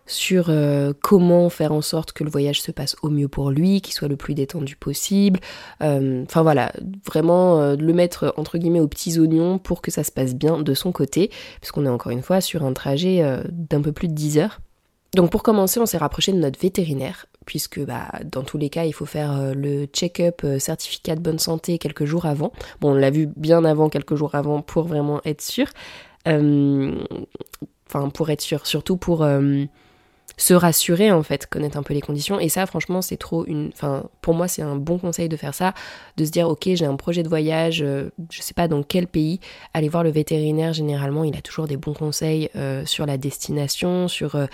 sur 0.09 0.47
euh, 0.49 0.93
comment 1.01 1.49
faire 1.51 1.73
en 1.73 1.83
sorte 1.83 2.13
que 2.13 2.25
le 2.25 2.31
voyage 2.31 2.61
se 2.61 2.73
passe 2.73 2.97
au 3.03 3.11
mieux 3.11 3.29
pour 3.29 3.51
lui, 3.51 3.81
qu'il 3.81 3.95
soit 3.95 4.09
le 4.09 4.17
plus 4.17 4.35
détendu 4.35 4.75
possible. 4.75 5.39
Euh, 5.83 6.25
enfin 6.25 6.43
voilà, 6.43 6.73
vraiment 7.07 7.61
euh, 7.61 7.77
le 7.77 7.93
mettre 7.93 8.35
entre 8.37 8.59
guillemets 8.59 8.81
aux 8.81 8.89
petits 8.89 9.21
oignons 9.21 9.59
pour 9.59 9.83
que 9.83 9.91
ça 9.91 10.03
se 10.03 10.11
passe 10.11 10.35
bien 10.35 10.59
de 10.59 10.75
son 10.75 10.91
côté, 10.93 11.31
puisqu'on 11.61 11.87
est 11.87 11.91
encore 11.91 12.11
une 12.11 12.23
fois 12.23 12.41
sur 12.41 12.65
un 12.65 12.73
trajet 12.73 13.23
d'un 13.51 13.83
peu 13.83 13.93
plus 13.93 14.09
de 14.09 14.15
10 14.15 14.39
heures. 14.39 14.61
Donc 15.15 15.31
pour 15.31 15.43
commencer, 15.43 15.79
on 15.81 15.87
s'est 15.87 15.99
rapproché 15.99 16.33
de 16.33 16.39
notre 16.39 16.59
vétérinaire, 16.59 17.27
puisque 17.47 17.81
bah, 17.85 18.09
dans 18.31 18.43
tous 18.43 18.59
les 18.59 18.71
cas, 18.71 18.85
il 18.85 18.93
faut 18.93 19.07
faire 19.07 19.55
le 19.55 19.87
check-up 19.87 20.45
certificat 20.59 21.17
de 21.17 21.21
bonne 21.21 21.39
santé 21.39 21.79
quelques 21.79 22.05
jours 22.05 22.27
avant. 22.27 22.53
Bon, 22.81 22.93
on 22.93 22.95
l'a 22.95 23.11
vu 23.11 23.29
bien 23.37 23.65
avant, 23.65 23.89
quelques 23.89 24.15
jours 24.15 24.35
avant, 24.35 24.63
pour 24.63 24.85
vraiment 24.85 25.21
être 25.25 25.43
sûr. 25.43 25.67
Enfin, 26.27 28.11
pour 28.13 28.31
être 28.31 28.43
sûr, 28.43 28.67
surtout 28.67 28.97
pour 28.97 29.27
se 30.39 30.55
rassurer 30.55 31.13
en 31.13 31.23
fait, 31.23 31.47
connaître 31.47 31.77
un 31.77 31.83
peu 31.83 31.93
les 31.93 32.01
conditions. 32.01 32.41
Et 32.41 32.49
ça, 32.49 32.65
franchement, 32.65 33.03
c'est 33.03 33.19
trop 33.19 33.45
une. 33.45 33.71
Enfin, 33.75 34.05
pour 34.23 34.35
moi, 34.35 34.49
c'est 34.49 34.63
un 34.63 34.77
bon 34.77 34.99
conseil 34.99 35.29
de 35.29 35.37
faire 35.37 35.55
ça, 35.55 35.75
de 36.17 36.25
se 36.25 36.31
dire, 36.31 36.49
ok, 36.49 36.71
j'ai 36.73 36.87
un 36.87 36.97
projet 36.97 37.23
de 37.23 37.29
voyage, 37.29 37.83
euh, 37.83 38.11
je 38.31 38.41
sais 38.41 38.55
pas 38.55 38.69
dans 38.69 38.83
quel 38.83 39.07
pays, 39.07 39.41
aller 39.75 39.89
voir 39.89 40.05
le 40.05 40.11
vétérinaire. 40.11 40.73
Généralement, 40.73 41.25
il 41.25 41.37
a 41.37 41.43
toujours 41.43 41.67
des 41.67 41.77
bons 41.77 41.93
conseils 41.93 42.49
euh, 42.57 42.87
sur 42.87 43.05
la 43.05 43.19
destination, 43.19 44.07
sur 44.07 44.37
euh, 44.37 44.47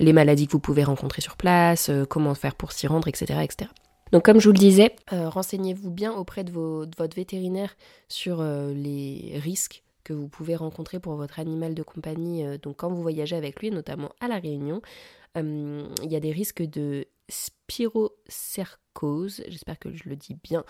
les 0.00 0.12
maladies 0.12 0.46
que 0.46 0.52
vous 0.52 0.58
pouvez 0.58 0.84
rencontrer 0.84 1.20
sur 1.20 1.36
place, 1.36 1.90
comment 2.08 2.34
faire 2.34 2.54
pour 2.54 2.72
s'y 2.72 2.86
rendre, 2.86 3.06
etc., 3.06 3.40
etc. 3.42 3.70
Donc 4.12 4.24
comme 4.24 4.40
je 4.40 4.48
vous 4.48 4.52
le 4.52 4.58
disais, 4.58 4.94
renseignez-vous 5.10 5.90
bien 5.90 6.12
auprès 6.12 6.44
de, 6.44 6.52
de, 6.52 6.96
votre 6.96 7.16
vétérinaire 7.16 7.76
sur 8.08 8.40
les 8.42 9.32
risques 9.42 9.82
que 10.04 10.12
vous 10.12 10.28
pouvez 10.28 10.54
rencontrer 10.54 11.00
pour 11.00 11.14
votre 11.14 11.40
animal 11.40 11.74
de 11.74 11.82
compagnie 11.82 12.44
donc 12.62 12.76
quand 12.76 12.88
vous 12.88 13.02
voyagez 13.02 13.34
avec 13.34 13.58
lui, 13.60 13.70
notamment 13.72 14.10
à 14.20 14.28
la 14.28 14.38
Réunion. 14.38 14.80
Euh, 15.36 15.86
il 16.02 16.10
y 16.10 16.16
a 16.16 16.20
des 16.20 16.32
risques 16.32 16.62
de 16.62 17.06
spirocercose, 17.28 19.42
j'espère 19.48 19.78
que 19.78 19.94
je 19.94 20.08
le 20.08 20.16
dis 20.16 20.36
bien, 20.42 20.64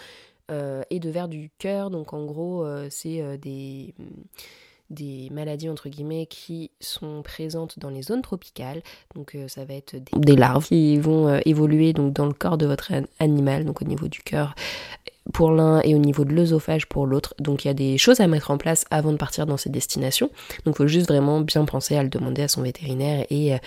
euh, 0.51 0.83
et 0.91 1.01
de 1.01 1.11
vers 1.11 1.29
du 1.29 1.51
cœur. 1.59 1.91
Donc 1.91 2.13
en 2.13 2.25
gros, 2.25 2.65
euh, 2.65 2.89
c'est 2.91 3.39
des 3.39 3.95
des 4.91 5.29
maladies 5.31 5.69
entre 5.69 5.89
guillemets 5.89 6.27
qui 6.27 6.71
sont 6.81 7.23
présentes 7.23 7.79
dans 7.79 7.91
les 7.91 8.03
zones 8.03 8.23
tropicales. 8.23 8.83
Donc 9.15 9.37
ça 9.49 9.65
va 9.65 9.75
être 9.75 9.97
des, 10.15 10.37
larves 10.37 10.67
qui 10.67 10.99
vont 10.99 11.41
évoluer 11.45 11.93
donc 11.93 12.13
dans 12.13 12.27
le 12.27 12.33
corps 12.33 12.59
de 12.59 12.67
votre 12.67 12.93
animal, 13.19 13.65
donc 13.65 13.83
au 13.83 13.85
niveau 13.85 14.09
du 14.09 14.21
cœur 14.21 14.55
pour 15.33 15.51
l'un 15.51 15.81
et 15.83 15.95
au 15.95 15.99
niveau 15.99 16.25
de 16.25 16.33
l'œsophage 16.33 16.87
pour 16.87 17.07
l'autre. 17.07 17.35
Donc 17.39 17.65
il 17.65 17.69
y 17.69 17.71
a 17.71 17.75
des 17.75 17.99
choses 17.99 18.21
à 18.21 18.27
mettre 18.27 18.51
en 18.51 18.59
place 18.59 18.85
avant 18.91 19.13
de 19.13 19.17
partir 19.17 19.47
dans 19.47 19.57
ces 19.57 19.71
destinations. 19.71 20.31
Donc 20.65 20.75
il 20.75 20.79
faut 20.79 20.87
juste 20.87 21.09
vraiment 21.09 21.41
bien 21.41 21.65
penser 21.65 21.97
à 21.97 22.03
le 22.03 22.09
demander 22.09 22.43
à 22.43 22.49
son 22.49 22.63
vétérinaire 22.63 23.27
et 23.31 23.55
euh, 23.55 23.59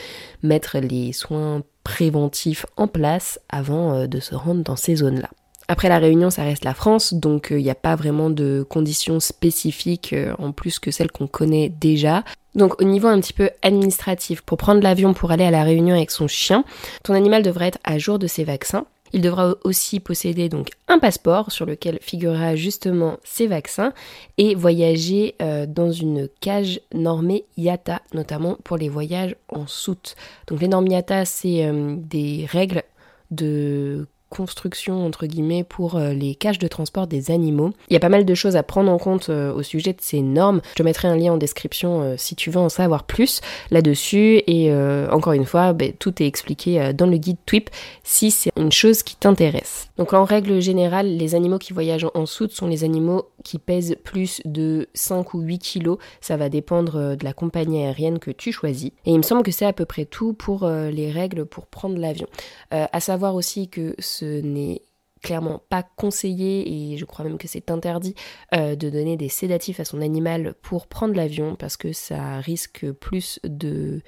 mettre 0.44 0.80
les 0.80 1.14
soins 1.14 1.64
préventifs 1.84 2.66
en 2.78 2.88
place 2.88 3.40
avant 3.50 3.94
euh, 3.94 4.08
de 4.08 4.20
se 4.20 4.36
rendre 4.36 4.64
dans 4.64 4.76
ces 4.76 4.96
zones-là. 4.96 5.30
Après 5.72 5.88
la 5.88 6.00
Réunion, 6.00 6.32
ça 6.32 6.44
reste 6.44 6.66
la 6.66 6.74
France, 6.74 7.14
donc 7.14 7.52
euh, 7.52 7.60
il 7.60 7.64
n'y 7.64 7.70
a 7.70 7.76
pas 7.76 7.96
vraiment 7.96 8.32
de 8.32 8.66
conditions 8.68 9.20
spécifiques 9.20 10.16
en 10.40 10.52
plus 10.52 10.80
que 10.80 10.90
celles 10.90 11.12
qu'on 11.12 11.28
connaît 11.28 11.70
déjà. 11.70 12.24
Donc 12.56 12.82
au 12.82 12.86
niveau 12.86 13.08
un 13.08 13.20
petit 13.20 13.34
peu 13.34 13.52
administratif, 13.62 14.42
pour 14.42 14.58
prendre 14.58 14.82
l'avion 14.82 15.14
pour 15.14 15.32
aller 15.32 15.44
à 15.44 15.52
la 15.52 15.64
Réunion 15.64 15.96
avec 15.96 16.10
son 16.10 16.28
chien, 16.28 16.66
ton 17.04 17.14
animal 17.14 17.44
devrait 17.44 17.68
être 17.68 17.80
à 17.84 18.00
jour 18.00 18.18
de 18.18 18.26
ses 18.26 18.44
vaccins 18.44 18.86
Il 19.14 19.22
devra 19.22 19.54
aussi 19.64 20.00
posséder 20.00 20.50
donc 20.50 20.70
un 20.88 20.98
passeport 20.98 21.52
sur 21.52 21.68
lequel 21.68 22.00
figurera 22.02 22.56
justement 22.56 23.18
ses 23.24 23.46
vaccins 23.46 23.94
et 24.40 24.56
voyager 24.56 25.36
euh, 25.42 25.68
dans 25.68 25.92
une 25.92 26.28
cage 26.42 26.82
normée 26.94 27.46
IATA, 27.58 28.02
notamment 28.16 28.58
pour 28.64 28.78
les 28.78 28.90
voyages 28.90 29.36
en 29.50 29.68
soute. 29.68 30.16
Donc 30.48 30.62
les 30.62 30.68
normes 30.68 30.88
IATA, 30.88 31.26
c'est 31.26 31.64
euh, 31.64 31.96
des 31.96 32.48
règles 32.50 32.82
de 33.30 34.08
construction 34.30 35.06
entre 35.06 35.26
guillemets 35.26 35.64
pour 35.64 35.96
euh, 35.96 36.14
les 36.14 36.36
cages 36.36 36.60
de 36.60 36.68
transport 36.68 37.08
des 37.08 37.32
animaux. 37.32 37.72
Il 37.90 37.94
y 37.94 37.98
a 37.98 38.00
pas 38.00 38.10
mal 38.10 38.26
de 38.26 38.34
choses 38.36 38.56
à 38.56 38.64
prendre 38.64 38.92
en 38.92 38.98
compte 38.98 39.30
euh, 39.30 39.54
au 39.54 39.64
sujet 39.64 39.94
de 39.94 40.02
ces 40.02 40.22
normes. 40.22 40.62
Je 40.78 40.84
mettrai 40.84 41.08
un 41.08 41.18
lien 41.18 41.34
en 41.34 41.38
description 41.38 42.02
euh, 42.02 42.16
si 42.18 42.36
tu 42.36 42.50
veux 42.50 42.60
en 42.60 42.70
savoir 42.70 43.04
plus 43.04 43.42
là-dessus 43.72 44.42
et 44.48 44.70
encore 45.12 45.34
une 45.34 45.46
fois, 45.46 45.74
ben, 45.74 45.94
tout 45.98 46.22
est 46.22 46.28
expliqué 46.28 46.94
dans 46.94 47.08
le 47.08 47.18
guide 47.18 47.38
TWIP 47.46 47.70
si 48.04 48.32
c'est 48.32 48.52
une 48.56 48.72
chose 48.72 49.04
qui 49.04 49.16
t'intéresse. 49.16 49.90
Donc 49.98 50.14
en 50.14 50.24
règle 50.24 50.62
générale, 50.62 51.08
les 51.08 51.36
animaux 51.36 51.58
qui 51.58 51.74
voyagent 51.74 52.08
en 52.14 52.26
soute 52.26 52.52
sont 52.52 52.68
les 52.68 52.84
animaux 52.84 53.26
qui 53.44 53.60
pèsent 53.60 53.96
plus 54.04 54.42
de 54.46 54.88
5 54.94 55.34
ou 55.34 55.42
8 55.42 55.60
kilos. 55.60 55.98
Ça 56.22 56.38
va 56.38 56.50
dépendre 56.50 57.16
de 57.16 57.24
la 57.24 57.34
compagnie 57.34 57.84
aérienne 57.84 58.20
que 58.20 58.32
tu 58.32 58.52
choisis. 58.52 58.92
Et 59.06 59.12
il 59.12 59.18
me 59.18 59.24
semble 59.24 59.44
que 59.44 59.52
c'est 59.52 59.66
à 59.66 59.74
peu 59.74 59.86
près 59.86 60.06
tout 60.06 60.34
pour 60.34 60.68
les 60.68 61.12
règles 61.12 61.46
pour 61.46 61.68
prendre 61.68 61.98
l'avion. 61.98 62.28
à 62.72 63.00
savoir 63.00 63.36
aussi 63.36 63.70
que 63.70 63.96
ce 64.00 64.42
n'est 64.42 64.82
clairement 65.22 65.62
pas 65.70 65.84
conseillé 65.84 66.92
et 66.94 66.98
je 66.98 67.06
crois 67.06 67.26
même 67.26 67.38
que 67.38 67.48
c'est 67.48 67.72
interdit 67.72 68.16
euh, 68.56 68.76
de 68.76 68.90
donner 68.90 69.18
des 69.18 69.30
sédatifs 69.30 69.80
à 69.80 69.86
son 69.86 70.02
animal 70.02 70.54
pour 70.62 70.88
prendre 70.88 71.14
l'avion 71.14 71.56
parce 71.56 71.78
que 71.78 71.94
ça 71.94 72.40
risque 72.40 72.90
plus 72.92 73.40
de, 73.44 74.02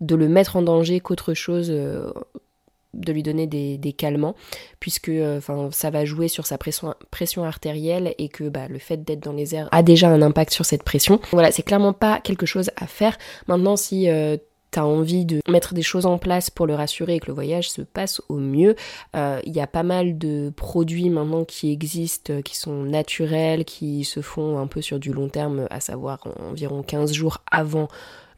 de 0.00 0.14
le 0.14 0.28
mettre 0.28 0.56
en 0.56 0.62
danger 0.62 1.00
qu'autre 1.00 1.34
chose. 1.34 1.70
Euh, 1.70 2.12
de 2.94 3.12
lui 3.12 3.22
donner 3.22 3.46
des, 3.46 3.92
calmants 3.92 4.34
puisque 4.78 5.08
euh, 5.08 5.40
ça 5.70 5.90
va 5.90 6.04
jouer 6.04 6.28
sur 6.28 6.46
sa 6.46 6.58
pression, 6.58 6.94
pression 7.10 7.44
artérielle 7.44 8.14
et 8.18 8.28
que 8.28 8.48
bah, 8.48 8.68
le 8.68 8.78
fait 8.78 9.04
d'être 9.04 9.20
dans 9.20 9.32
les 9.32 9.54
airs 9.54 9.68
a 9.72 9.82
déjà 9.82 10.08
un 10.08 10.22
impact 10.22 10.52
sur 10.52 10.64
cette 10.64 10.82
pression. 10.82 11.20
Voilà, 11.32 11.50
c'est 11.50 11.62
clairement 11.62 11.92
pas 11.92 12.20
quelque 12.20 12.46
chose 12.46 12.70
à 12.76 12.86
faire. 12.86 13.18
Maintenant, 13.48 13.76
si 13.76 14.08
t'as 14.70 14.82
envie 14.82 15.24
de 15.24 15.40
mettre 15.48 15.74
des 15.74 15.82
choses 15.82 16.06
en 16.06 16.18
place 16.18 16.50
pour 16.50 16.66
le 16.66 16.74
rassurer 16.74 17.16
et 17.16 17.20
que 17.20 17.26
le 17.26 17.34
voyage 17.34 17.70
se 17.70 17.82
passe 17.82 18.22
au 18.28 18.36
mieux. 18.36 18.76
Euh, 19.16 19.40
il 19.44 19.52
y 19.52 19.60
a 19.60 19.66
pas 19.66 19.82
mal 19.82 20.18
de 20.18 20.52
produits 20.54 21.10
maintenant 21.10 21.44
qui 21.44 21.72
existent, 21.72 22.32
euh, 22.32 22.42
qui 22.42 22.56
sont 22.56 22.84
naturels, 22.84 23.64
qui 23.64 24.04
se 24.04 24.20
font 24.20 24.58
un 24.58 24.66
peu 24.66 24.80
sur 24.80 24.98
du 24.98 25.12
long 25.12 25.28
terme, 25.28 25.66
à 25.70 25.80
savoir 25.80 26.20
environ 26.40 26.82
15 26.82 27.12
jours 27.12 27.38
avant 27.50 27.88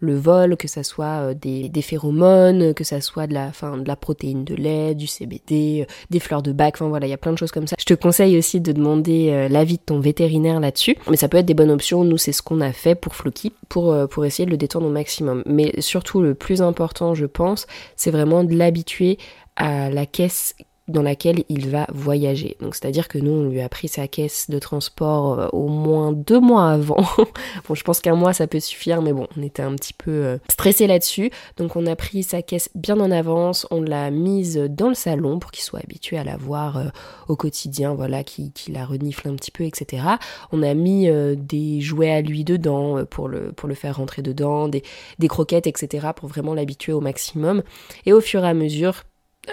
le 0.02 0.16
vol, 0.16 0.56
que 0.56 0.68
ça 0.68 0.82
soit 0.82 1.30
euh, 1.30 1.34
des, 1.34 1.82
phéromones, 1.82 2.74
que 2.74 2.84
ça 2.84 3.00
soit 3.00 3.26
de 3.26 3.34
la, 3.34 3.52
fin, 3.52 3.78
de 3.78 3.86
la 3.86 3.96
protéine 3.96 4.44
de 4.44 4.54
lait, 4.54 4.94
du 4.94 5.06
CBD, 5.06 5.82
euh, 5.82 5.92
des 6.10 6.18
fleurs 6.18 6.42
de 6.42 6.52
bac, 6.52 6.74
enfin 6.74 6.88
voilà, 6.88 7.06
il 7.06 7.10
y 7.10 7.14
a 7.14 7.18
plein 7.18 7.32
de 7.32 7.38
choses 7.38 7.52
comme 7.52 7.68
ça. 7.68 7.76
Je 7.78 7.84
te 7.84 7.94
conseille 7.94 8.36
aussi 8.36 8.60
de 8.60 8.72
demander 8.72 9.30
euh, 9.30 9.48
l'avis 9.48 9.76
de 9.76 9.82
ton 9.86 10.00
vétérinaire 10.00 10.58
là-dessus, 10.58 10.96
mais 11.08 11.16
ça 11.16 11.28
peut 11.28 11.38
être 11.38 11.46
des 11.46 11.54
bonnes 11.54 11.70
options. 11.70 12.04
Nous, 12.04 12.18
c'est 12.18 12.32
ce 12.32 12.42
qu'on 12.42 12.60
a 12.60 12.72
fait 12.72 12.96
pour 12.96 13.14
Floki, 13.14 13.52
pour, 13.68 13.96
pour 14.08 14.24
essayer 14.24 14.44
de 14.44 14.50
le 14.50 14.56
détendre 14.56 14.86
au 14.86 14.90
maximum. 14.90 15.44
Mais 15.46 15.72
surtout, 15.80 16.20
le 16.20 16.34
plus 16.34 16.62
important, 16.62 17.14
je 17.14 17.26
pense, 17.26 17.66
c'est 17.96 18.10
vraiment 18.10 18.42
de 18.42 18.54
l'habituer 18.54 19.18
à 19.54 19.88
la 19.88 20.04
caisse 20.06 20.56
dans 20.92 21.02
laquelle 21.02 21.44
il 21.48 21.68
va 21.68 21.86
voyager. 21.92 22.56
Donc 22.60 22.74
c'est-à-dire 22.74 23.08
que 23.08 23.18
nous, 23.18 23.32
on 23.32 23.48
lui 23.48 23.60
a 23.60 23.68
pris 23.68 23.88
sa 23.88 24.06
caisse 24.06 24.48
de 24.48 24.58
transport 24.58 25.38
euh, 25.38 25.48
au 25.52 25.68
moins 25.68 26.12
deux 26.12 26.40
mois 26.40 26.70
avant. 26.70 27.04
bon, 27.68 27.74
je 27.74 27.82
pense 27.82 28.00
qu'un 28.00 28.14
mois, 28.14 28.32
ça 28.32 28.46
peut 28.46 28.60
suffire, 28.60 29.02
mais 29.02 29.12
bon, 29.12 29.26
on 29.36 29.42
était 29.42 29.62
un 29.62 29.74
petit 29.74 29.92
peu 29.92 30.10
euh, 30.10 30.38
stressé 30.50 30.86
là-dessus. 30.86 31.30
Donc 31.56 31.76
on 31.76 31.86
a 31.86 31.96
pris 31.96 32.22
sa 32.22 32.42
caisse 32.42 32.70
bien 32.74 33.00
en 33.00 33.10
avance, 33.10 33.66
on 33.70 33.82
l'a 33.82 34.10
mise 34.10 34.56
dans 34.56 34.88
le 34.88 34.94
salon 34.94 35.38
pour 35.38 35.50
qu'il 35.50 35.64
soit 35.64 35.80
habitué 35.80 36.18
à 36.18 36.24
la 36.24 36.36
voir 36.36 36.76
euh, 36.76 36.84
au 37.28 37.36
quotidien, 37.36 37.94
voilà, 37.94 38.22
qui, 38.22 38.52
qui, 38.52 38.70
la 38.72 38.84
renifle 38.84 39.28
un 39.28 39.34
petit 39.34 39.50
peu, 39.50 39.64
etc. 39.64 40.04
On 40.52 40.62
a 40.62 40.72
mis 40.74 41.08
des 41.36 41.80
jouets 41.80 42.10
à 42.10 42.22
lui 42.22 42.44
dedans 42.44 43.04
pour 43.04 43.28
le, 43.28 43.52
pour 43.52 43.68
le 43.68 43.74
faire 43.74 43.96
rentrer 43.96 44.22
dedans, 44.22 44.68
des, 44.68 44.82
des 45.18 45.28
croquettes, 45.28 45.66
etc. 45.66 46.08
pour 46.14 46.28
vraiment 46.28 46.54
l'habituer 46.54 46.92
au 46.92 47.00
maximum. 47.00 47.62
Et 48.06 48.12
au 48.12 48.20
fur 48.20 48.44
et 48.44 48.48
à 48.48 48.54
mesure, 48.54 49.02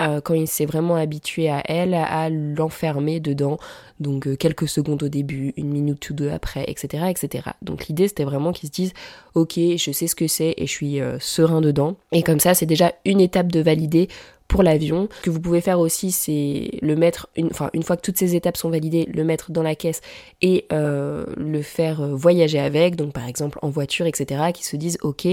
euh, 0.02 0.22
quand 0.22 0.36
il 0.36 0.48
s'est 0.48 0.68
vraiment 0.68 0.96
habitué 0.96 1.50
à 1.50 1.64
elle, 1.66 1.96
à 1.96 2.30
l'enfermer 2.30 3.20
dedans, 3.20 3.58
donc 4.00 4.28
euh, 4.28 4.36
quelques 4.36 4.68
secondes 4.68 5.02
au 5.02 5.10
début, 5.10 5.52
une 5.58 5.70
minute 5.70 6.08
ou 6.12 6.14
deux 6.14 6.30
après, 6.30 6.64
etc. 6.68 7.06
etc. 7.10 7.50
Donc 7.64 7.88
l'idée 7.88 8.08
c'était 8.08 8.24
vraiment 8.24 8.52
qu'ils 8.52 8.70
se 8.70 8.74
disent 8.74 8.94
ok 9.34 9.54
je 9.56 9.92
sais 9.92 10.06
ce 10.06 10.14
que 10.14 10.28
c'est 10.28 10.54
et 10.58 10.68
je 10.68 10.72
suis 10.72 11.02
euh, 11.02 11.18
serein 11.20 11.60
dedans. 11.60 11.96
Et 12.12 12.22
comme 12.22 12.40
ça 12.40 12.54
c'est 12.54 12.68
déjà 12.68 12.94
une 13.04 13.20
étape 13.20 13.52
de 13.52 13.62
valider 13.62 14.10
pour 14.48 14.62
l'avion. 14.62 15.10
Ce 15.22 15.22
que 15.24 15.32
vous 15.32 15.42
pouvez 15.42 15.62
faire 15.62 15.80
aussi, 15.80 16.12
c'est 16.12 16.70
le 16.82 16.96
mettre, 16.96 17.28
une, 17.36 17.48
enfin, 17.48 17.72
une 17.74 17.84
fois 17.84 17.98
que 17.98 18.02
toutes 18.02 18.18
ces 18.18 18.36
étapes 18.36 18.58
sont 18.58 18.70
validées, 18.70 19.08
le 19.12 19.24
mettre 19.24 19.52
dans 19.52 19.62
la 19.62 19.76
caisse 19.76 20.02
et 20.42 20.66
le 20.72 21.62
faire 21.62 22.02
voyager 22.16 22.58
avec, 22.58 22.96
donc 22.96 23.14
par 23.14 23.28
exemple 23.28 23.60
en 23.62 23.70
voiture, 23.70 24.08
etc., 24.08 24.52
qui 24.52 24.66
se 24.66 24.76
disent, 24.76 24.98
ok, 25.04 25.28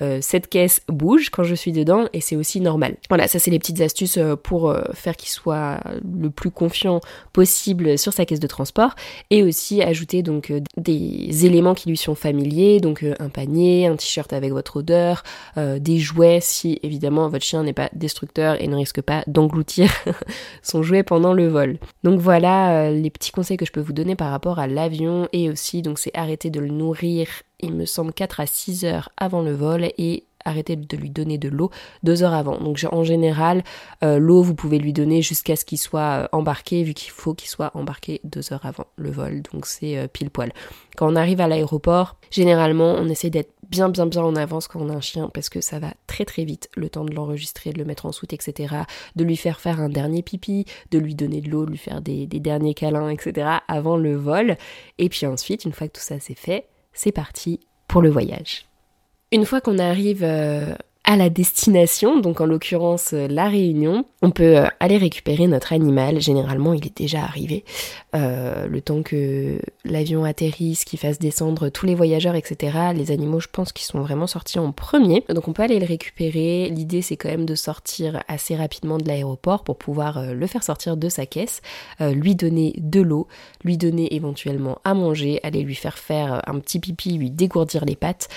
euh, 0.00 0.18
cette 0.20 0.48
caisse 0.48 0.80
bouge 0.88 1.30
quand 1.30 1.42
je 1.42 1.54
suis 1.54 1.72
dedans 1.72 2.06
et 2.12 2.20
c'est 2.20 2.36
aussi 2.36 2.60
normal. 2.60 2.96
Voilà, 3.08 3.26
ça 3.26 3.38
c'est 3.38 3.50
les 3.50 3.58
petites 3.58 3.80
astuces 3.80 4.18
euh, 4.18 4.36
pour 4.36 4.70
euh, 4.70 4.82
faire 4.94 5.16
qu'il 5.16 5.28
soit 5.28 5.80
le 6.04 6.30
plus 6.30 6.50
confiant 6.50 7.00
possible 7.32 7.98
sur 7.98 8.12
sa 8.12 8.24
caisse 8.24 8.40
de 8.40 8.46
transport 8.46 8.94
et 9.30 9.42
aussi 9.42 9.82
ajouter 9.82 10.22
donc 10.22 10.52
des 10.76 11.46
éléments 11.46 11.74
qui 11.74 11.88
lui 11.88 11.96
sont 11.96 12.14
familiers, 12.14 12.80
donc 12.80 13.04
un 13.18 13.28
panier, 13.28 13.86
un 13.86 13.96
t-shirt 13.96 14.32
avec 14.32 14.52
votre 14.52 14.76
odeur, 14.76 15.22
des 15.56 15.98
jouets 15.98 16.40
si 16.40 16.78
évidemment 16.82 17.28
votre 17.28 17.44
chien 17.44 17.62
n'est 17.62 17.72
pas 17.72 17.90
destructeur 17.92 18.60
et 18.62 18.68
ne 18.68 18.76
risque 18.76 19.02
pas 19.02 19.22
d'engloutir 19.26 19.90
son 20.62 20.82
jouet 20.82 21.02
pendant 21.02 21.32
le 21.32 21.48
vol. 21.48 21.78
Donc 22.04 22.20
voilà 22.20 22.90
les 22.90 23.10
petits 23.10 23.32
conseils 23.32 23.56
que 23.56 23.66
je 23.66 23.72
peux 23.72 23.80
vous 23.80 23.92
donner 23.92 24.16
par 24.16 24.30
rapport 24.30 24.58
à 24.58 24.66
l'avion 24.66 25.28
et 25.32 25.50
aussi 25.50 25.82
donc 25.82 25.98
c'est 25.98 26.16
arrêter 26.16 26.50
de 26.50 26.60
le 26.60 26.68
nourrir 26.68 27.28
il 27.60 27.74
me 27.74 27.86
semble 27.86 28.12
4 28.12 28.40
à 28.40 28.46
6 28.46 28.84
heures 28.84 29.10
avant 29.16 29.42
le 29.42 29.52
vol 29.52 29.88
et 29.98 30.24
arrêter 30.44 30.76
de 30.76 30.96
lui 30.96 31.10
donner 31.10 31.38
de 31.38 31.48
l'eau 31.48 31.70
deux 32.02 32.22
heures 32.22 32.34
avant. 32.34 32.58
Donc 32.58 32.84
en 32.90 33.04
général, 33.04 33.62
euh, 34.02 34.18
l'eau 34.18 34.42
vous 34.42 34.54
pouvez 34.54 34.78
lui 34.78 34.92
donner 34.92 35.22
jusqu'à 35.22 35.56
ce 35.56 35.64
qu'il 35.64 35.78
soit 35.78 36.24
euh, 36.24 36.28
embarqué, 36.32 36.82
vu 36.82 36.94
qu'il 36.94 37.10
faut 37.10 37.34
qu'il 37.34 37.48
soit 37.48 37.70
embarqué 37.74 38.20
deux 38.24 38.52
heures 38.52 38.64
avant 38.64 38.86
le 38.96 39.10
vol. 39.10 39.42
Donc 39.52 39.66
c'est 39.66 39.98
euh, 39.98 40.08
pile 40.08 40.30
poil. 40.30 40.52
Quand 40.96 41.12
on 41.12 41.16
arrive 41.16 41.40
à 41.40 41.48
l'aéroport, 41.48 42.16
généralement 42.30 42.94
on 42.94 43.08
essaie 43.08 43.30
d'être 43.30 43.52
bien 43.68 43.90
bien 43.90 44.06
bien 44.06 44.22
en 44.22 44.34
avance 44.34 44.66
quand 44.66 44.80
on 44.80 44.88
a 44.88 44.94
un 44.94 45.00
chien 45.00 45.30
parce 45.32 45.50
que 45.50 45.60
ça 45.60 45.78
va 45.78 45.92
très 46.06 46.24
très 46.24 46.44
vite, 46.44 46.70
le 46.74 46.88
temps 46.88 47.04
de 47.04 47.14
l'enregistrer, 47.14 47.72
de 47.72 47.78
le 47.78 47.84
mettre 47.84 48.06
en 48.06 48.12
soute, 48.12 48.32
etc. 48.32 48.74
De 49.16 49.24
lui 49.24 49.36
faire 49.36 49.60
faire 49.60 49.80
un 49.80 49.90
dernier 49.90 50.22
pipi, 50.22 50.64
de 50.90 50.98
lui 50.98 51.14
donner 51.14 51.40
de 51.40 51.50
l'eau, 51.50 51.66
de 51.66 51.70
lui 51.72 51.78
faire 51.78 52.00
des, 52.00 52.26
des 52.26 52.40
derniers 52.40 52.74
câlins, 52.74 53.10
etc. 53.10 53.58
avant 53.68 53.96
le 53.96 54.16
vol. 54.16 54.56
Et 54.98 55.08
puis 55.08 55.26
ensuite, 55.26 55.64
une 55.64 55.72
fois 55.72 55.88
que 55.88 55.98
tout 55.98 56.04
ça 56.04 56.18
c'est 56.18 56.38
fait, 56.38 56.66
c'est 56.92 57.12
parti 57.12 57.60
pour 57.86 58.02
le 58.02 58.10
voyage. 58.10 58.66
Une 59.32 59.44
fois 59.44 59.60
qu'on 59.60 59.78
arrive 59.78 60.22
euh, 60.22 60.74
à 61.08 61.16
la 61.16 61.30
destination, 61.30 62.20
donc 62.20 62.42
en 62.42 62.44
l'occurrence 62.44 63.14
euh, 63.14 63.28
la 63.30 63.48
Réunion, 63.48 64.04
on 64.20 64.30
peut 64.30 64.58
euh, 64.58 64.66
aller 64.78 64.98
récupérer 64.98 65.46
notre 65.46 65.72
animal. 65.72 66.20
Généralement, 66.20 66.74
il 66.74 66.84
est 66.84 66.94
déjà 66.94 67.22
arrivé. 67.22 67.64
Euh, 68.14 68.66
le 68.66 68.80
temps 68.82 69.02
que 69.02 69.58
l'avion 69.86 70.24
atterrisse, 70.24 70.84
qu'il 70.84 70.98
fasse 70.98 71.18
descendre 71.18 71.70
tous 71.70 71.86
les 71.86 71.94
voyageurs, 71.94 72.34
etc. 72.34 72.92
Les 72.94 73.10
animaux, 73.10 73.40
je 73.40 73.48
pense 73.50 73.72
qu'ils 73.72 73.86
sont 73.86 74.02
vraiment 74.02 74.26
sortis 74.26 74.58
en 74.58 74.70
premier. 74.70 75.24
Donc 75.30 75.48
on 75.48 75.54
peut 75.54 75.62
aller 75.62 75.78
le 75.78 75.86
récupérer. 75.86 76.68
L'idée, 76.68 77.00
c'est 77.00 77.16
quand 77.16 77.30
même 77.30 77.46
de 77.46 77.54
sortir 77.54 78.22
assez 78.28 78.54
rapidement 78.54 78.98
de 78.98 79.08
l'aéroport 79.08 79.64
pour 79.64 79.78
pouvoir 79.78 80.34
le 80.34 80.46
faire 80.46 80.62
sortir 80.62 80.98
de 80.98 81.08
sa 81.08 81.24
caisse, 81.24 81.62
lui 82.00 82.34
donner 82.34 82.74
de 82.76 83.00
l'eau, 83.00 83.28
lui 83.64 83.78
donner 83.78 84.14
éventuellement 84.14 84.78
à 84.84 84.92
manger, 84.92 85.40
aller 85.42 85.62
lui 85.62 85.74
faire 85.74 85.96
faire 85.96 86.42
un 86.46 86.58
petit 86.58 86.80
pipi, 86.80 87.16
lui 87.16 87.30
dégourdir 87.30 87.86
les 87.86 87.96
pattes. 87.96 88.28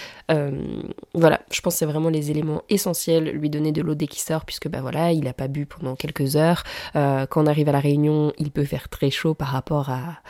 voilà, 1.14 1.42
je 1.52 1.60
pense 1.60 1.74
que 1.74 1.80
c'est 1.80 1.86
vraiment 1.86 2.10
les 2.10 2.32
éléments 2.32 2.61
essentiel, 2.70 3.26
lui 3.30 3.50
donner 3.50 3.72
de 3.72 3.82
l'eau 3.82 3.96
dès 3.96 4.08
qu'il 4.08 4.22
sort, 4.22 4.46
puisque 4.46 4.70
bah 4.70 4.80
voilà, 4.82 5.12
il 5.12 5.24
n'a 5.24 5.34
pas 5.34 5.48
bu 5.48 5.66
pendant 5.66 5.96
quelques 5.96 6.36
heures. 6.36 6.64
Euh, 6.96 7.26
quand 7.26 7.44
on 7.44 7.48
arrive 7.48 7.70
à 7.70 7.72
la 7.72 7.80
réunion, 7.80 8.34
il 8.38 8.52
peut 8.52 8.64
faire 8.64 8.90
très 8.90 9.10
chaud 9.10 9.34
par 9.34 9.50
rapport 9.50 9.90
à, 9.90 10.22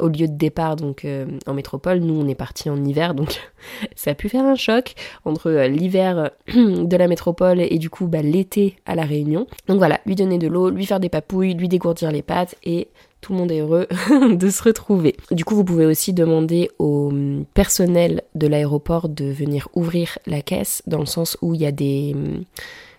au 0.00 0.08
lieu 0.08 0.28
de 0.28 0.36
départ, 0.36 0.76
donc 0.76 1.04
euh, 1.04 1.26
en 1.46 1.54
métropole. 1.54 1.98
Nous, 1.98 2.18
on 2.18 2.26
est 2.28 2.34
parti 2.34 2.70
en 2.70 2.82
hiver, 2.82 3.14
donc 3.14 3.40
ça 3.96 4.12
a 4.12 4.14
pu 4.14 4.28
faire 4.28 4.44
un 4.44 4.54
choc 4.54 4.94
entre 5.24 5.50
euh, 5.50 5.68
l'hiver 5.68 6.30
de 6.54 6.96
la 6.96 7.08
métropole 7.08 7.60
et 7.60 7.78
du 7.78 7.90
coup 7.90 8.06
bah, 8.06 8.22
l'été 8.22 8.76
à 8.86 8.94
la 8.94 9.04
réunion. 9.04 9.46
Donc 9.68 9.78
voilà, 9.78 10.00
lui 10.06 10.14
donner 10.14 10.38
de 10.38 10.48
l'eau, 10.48 10.70
lui 10.70 10.86
faire 10.86 11.00
des 11.00 11.08
papouilles, 11.08 11.54
lui 11.54 11.68
dégourdir 11.68 12.10
les 12.10 12.22
pattes 12.22 12.56
et 12.64 12.88
tout 13.24 13.32
le 13.32 13.38
monde 13.38 13.50
est 13.50 13.60
heureux 13.60 13.86
de 14.36 14.50
se 14.50 14.62
retrouver. 14.62 15.16
Du 15.30 15.46
coup, 15.46 15.54
vous 15.54 15.64
pouvez 15.64 15.86
aussi 15.86 16.12
demander 16.12 16.70
au 16.78 17.10
personnel 17.54 18.22
de 18.34 18.46
l'aéroport 18.46 19.08
de 19.08 19.24
venir 19.24 19.68
ouvrir 19.74 20.18
la 20.26 20.42
caisse, 20.42 20.82
dans 20.86 21.00
le 21.00 21.06
sens 21.06 21.38
où 21.40 21.54
il 21.54 21.62
y 21.62 21.66
a 21.66 21.72
des 21.72 22.14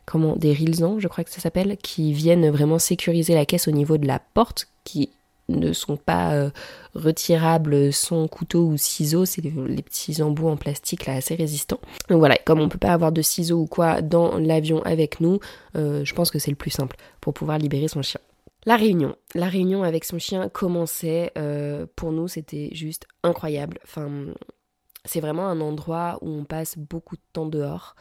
comment 0.08 0.36
des 0.36 0.52
rilsans, 0.52 1.00
je 1.00 1.08
crois 1.08 1.24
que 1.24 1.30
ça 1.30 1.42
s'appelle, 1.42 1.78
qui 1.78 2.12
viennent 2.12 2.50
vraiment 2.50 2.80
sécuriser 2.80 3.36
la 3.36 3.46
caisse 3.46 3.68
au 3.68 3.72
niveau 3.72 3.98
de 3.98 4.08
la 4.08 4.20
porte 4.34 4.68
qui 4.84 5.10
ne 5.48 5.74
sont 5.74 5.98
pas 5.98 6.34
euh, 6.34 6.50
retirables 6.96 7.94
sans 7.94 8.28
couteau 8.28 8.66
ou 8.66 8.78
ciseaux, 8.78 9.26
c'est 9.26 9.44
les, 9.44 9.52
petits 9.84 10.24
embouts 10.24 10.48
en 10.48 10.58
plastique 10.58 11.06
là 11.06 11.14
assez 11.14 11.36
résistants. 11.36 11.80
Donc 12.10 12.18
voilà, 12.18 12.36
comme 12.46 12.62
on 12.62 12.70
peut 12.70 12.80
pas 12.80 12.94
avoir 12.94 13.12
de 13.12 13.22
ciseaux 13.22 13.60
ou 13.60 13.68
quoi 13.68 14.02
dans 14.02 14.40
l'avion 14.40 14.82
avec 14.84 15.20
nous, 15.20 15.40
euh, 15.76 16.04
je 16.04 16.16
pense 16.16 16.32
que 16.32 16.40
c'est 16.40 16.50
le 16.50 16.58
plus 16.58 16.72
simple 16.72 16.98
pour 17.22 17.36
pouvoir 17.36 17.60
libérer 17.60 17.88
son 17.88 18.02
chien. 18.02 18.22
La 18.66 18.78
réunion. 18.78 19.16
La 19.36 19.48
réunion 19.48 19.84
avec 19.84 20.06
son 20.06 20.18
chien 20.18 20.50
commençait, 20.50 21.32
euh, 21.38 21.86
pour 21.96 22.12
nous 22.12 22.28
c'était 22.28 22.70
juste 22.74 23.08
incroyable. 23.22 23.78
Enfin, 23.84 24.34
c'est 25.06 25.20
vraiment 25.20 25.48
un 25.48 25.62
endroit 25.62 26.18
où 26.22 26.30
on 26.30 26.46
passe 26.46 26.78
beaucoup 26.78 27.16
de 27.16 27.22
temps 27.32 27.46
dehors. 27.46 27.96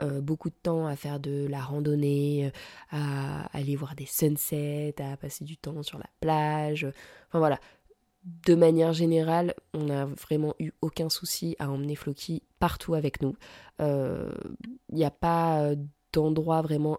Euh, 0.00 0.20
beaucoup 0.20 0.48
de 0.48 0.54
temps 0.54 0.86
à 0.86 0.94
faire 0.94 1.18
de 1.18 1.46
la 1.48 1.60
randonnée, 1.60 2.46
euh, 2.46 2.96
à 2.96 3.46
aller 3.56 3.74
voir 3.74 3.96
des 3.96 4.06
sunsets, 4.06 4.94
à 4.98 5.16
passer 5.16 5.44
du 5.44 5.56
temps 5.56 5.82
sur 5.82 5.98
la 5.98 6.06
plage. 6.20 6.84
Enfin 7.28 7.38
voilà. 7.38 7.60
De 8.24 8.54
manière 8.54 8.92
générale, 8.92 9.54
on 9.74 9.84
n'a 9.84 10.04
vraiment 10.04 10.54
eu 10.58 10.72
aucun 10.82 11.08
souci 11.08 11.56
à 11.58 11.70
emmener 11.70 11.94
Floki 11.94 12.42
partout 12.58 12.94
avec 12.94 13.22
nous. 13.22 13.36
Il 13.80 14.34
n'y 14.92 15.04
a 15.04 15.10
pas 15.10 15.72
d'endroit 16.12 16.62
vraiment 16.62 16.98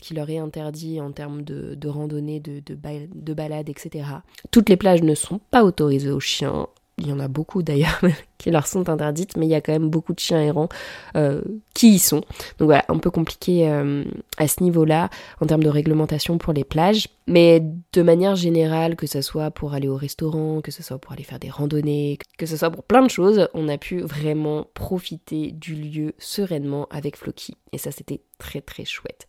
qui 0.00 0.14
leur 0.14 0.30
est 0.30 0.38
interdit 0.38 1.00
en 1.00 1.12
termes 1.12 1.42
de, 1.42 1.88
randonnée, 1.88 2.40
de, 2.40 2.60
de, 2.60 2.78
de 3.14 3.34
balade, 3.34 3.68
etc. 3.68 4.08
Toutes 4.50 4.68
les 4.68 4.76
plages 4.76 5.02
ne 5.02 5.14
sont 5.14 5.40
pas 5.50 5.64
autorisées 5.64 6.10
aux 6.10 6.20
chiens 6.20 6.68
il 6.98 7.08
y 7.08 7.12
en 7.12 7.20
a 7.20 7.28
beaucoup 7.28 7.62
d'ailleurs 7.62 8.00
qui 8.38 8.50
leur 8.50 8.66
sont 8.66 8.88
interdites, 8.88 9.36
mais 9.36 9.46
il 9.46 9.50
y 9.50 9.54
a 9.54 9.60
quand 9.60 9.72
même 9.72 9.90
beaucoup 9.90 10.14
de 10.14 10.18
chiens 10.18 10.40
errants 10.40 10.68
euh, 11.16 11.40
qui 11.74 11.94
y 11.94 11.98
sont. 11.98 12.22
Donc 12.58 12.66
voilà, 12.66 12.84
un 12.88 12.98
peu 12.98 13.10
compliqué 13.10 13.68
euh, 13.68 14.04
à 14.38 14.48
ce 14.48 14.62
niveau-là 14.62 15.10
en 15.40 15.46
termes 15.46 15.62
de 15.62 15.68
réglementation 15.68 16.38
pour 16.38 16.52
les 16.52 16.64
plages. 16.64 17.08
Mais 17.26 17.62
de 17.92 18.02
manière 18.02 18.36
générale, 18.36 18.96
que 18.96 19.06
ce 19.06 19.20
soit 19.20 19.50
pour 19.50 19.74
aller 19.74 19.88
au 19.88 19.96
restaurant, 19.96 20.60
que 20.60 20.70
ce 20.70 20.82
soit 20.82 20.98
pour 20.98 21.12
aller 21.12 21.24
faire 21.24 21.38
des 21.38 21.50
randonnées, 21.50 22.18
que 22.38 22.46
ce 22.46 22.56
soit 22.56 22.70
pour 22.70 22.84
plein 22.84 23.02
de 23.02 23.10
choses, 23.10 23.48
on 23.52 23.68
a 23.68 23.78
pu 23.78 24.00
vraiment 24.00 24.66
profiter 24.74 25.50
du 25.52 25.74
lieu 25.74 26.14
sereinement 26.18 26.86
avec 26.90 27.16
Floki. 27.16 27.56
Et 27.72 27.78
ça, 27.78 27.90
c'était 27.90 28.20
très 28.38 28.60
très 28.60 28.84
chouette. 28.84 29.26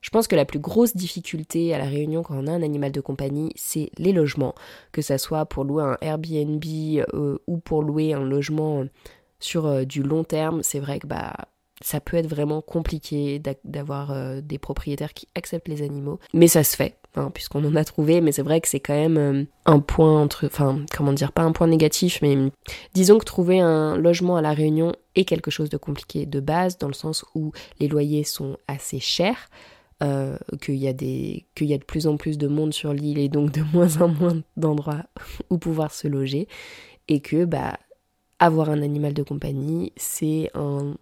Je 0.00 0.10
pense 0.10 0.28
que 0.28 0.36
la 0.36 0.44
plus 0.44 0.60
grosse 0.60 0.96
difficulté 0.96 1.74
à 1.74 1.78
la 1.78 1.86
Réunion 1.86 2.22
quand 2.22 2.36
on 2.36 2.46
a 2.46 2.52
un 2.52 2.62
animal 2.62 2.92
de 2.92 3.00
compagnie, 3.00 3.52
c'est 3.56 3.90
les 3.98 4.12
logements, 4.12 4.54
que 4.92 5.02
ça 5.02 5.18
soit 5.18 5.46
pour 5.46 5.64
louer 5.64 5.82
un 5.82 5.98
Airbnb 6.00 6.64
euh, 7.14 7.38
ou 7.46 7.58
pour 7.58 7.82
louer 7.82 8.12
un 8.12 8.22
logement 8.22 8.84
sur 9.40 9.66
euh, 9.66 9.84
du 9.84 10.02
long 10.02 10.24
terme. 10.24 10.62
C'est 10.62 10.80
vrai 10.80 11.00
que 11.00 11.06
bah 11.06 11.32
ça 11.80 12.00
peut 12.00 12.16
être 12.16 12.26
vraiment 12.26 12.60
compliqué 12.60 13.40
d'avoir 13.64 14.10
euh, 14.10 14.40
des 14.40 14.58
propriétaires 14.58 15.14
qui 15.14 15.28
acceptent 15.34 15.68
les 15.68 15.82
animaux, 15.82 16.18
mais 16.32 16.48
ça 16.48 16.64
se 16.64 16.74
fait, 16.74 16.96
hein, 17.14 17.30
puisqu'on 17.32 17.64
en 17.64 17.76
a 17.76 17.84
trouvé. 17.84 18.20
Mais 18.20 18.32
c'est 18.32 18.42
vrai 18.42 18.60
que 18.60 18.68
c'est 18.68 18.80
quand 18.80 18.94
même 18.94 19.46
un 19.64 19.80
point 19.80 20.20
entre, 20.20 20.46
enfin 20.46 20.80
comment 20.96 21.12
dire, 21.12 21.32
pas 21.32 21.42
un 21.42 21.52
point 21.52 21.68
négatif, 21.68 22.20
mais 22.22 22.36
disons 22.94 23.18
que 23.18 23.24
trouver 23.24 23.60
un 23.60 23.96
logement 23.96 24.36
à 24.36 24.42
la 24.42 24.52
Réunion 24.52 24.92
est 25.14 25.24
quelque 25.24 25.50
chose 25.50 25.70
de 25.70 25.76
compliqué 25.76 26.26
de 26.26 26.40
base, 26.40 26.78
dans 26.78 26.88
le 26.88 26.94
sens 26.94 27.24
où 27.34 27.52
les 27.78 27.88
loyers 27.88 28.24
sont 28.24 28.56
assez 28.66 29.00
chers. 29.00 29.48
Euh, 30.00 30.38
qu'il 30.60 30.76
y, 30.76 30.86
a 30.86 30.92
des, 30.92 31.44
qu'il 31.56 31.66
y 31.66 31.74
a 31.74 31.78
de 31.78 31.82
plus 31.82 32.06
en 32.06 32.16
plus 32.16 32.38
de 32.38 32.46
monde 32.46 32.72
sur 32.72 32.92
l'île 32.92 33.18
et 33.18 33.28
donc 33.28 33.50
de 33.50 33.62
moins 33.72 34.00
en 34.00 34.06
moins 34.06 34.40
d'endroits 34.56 35.02
où 35.50 35.58
pouvoir 35.58 35.92
se 35.92 36.06
loger. 36.06 36.46
Et 37.08 37.20
que 37.20 37.44
bah, 37.44 37.78
avoir 38.38 38.70
un 38.70 38.82
animal 38.82 39.12
de 39.12 39.24
compagnie, 39.24 39.92
c'est 39.96 40.50
un, 40.54 40.94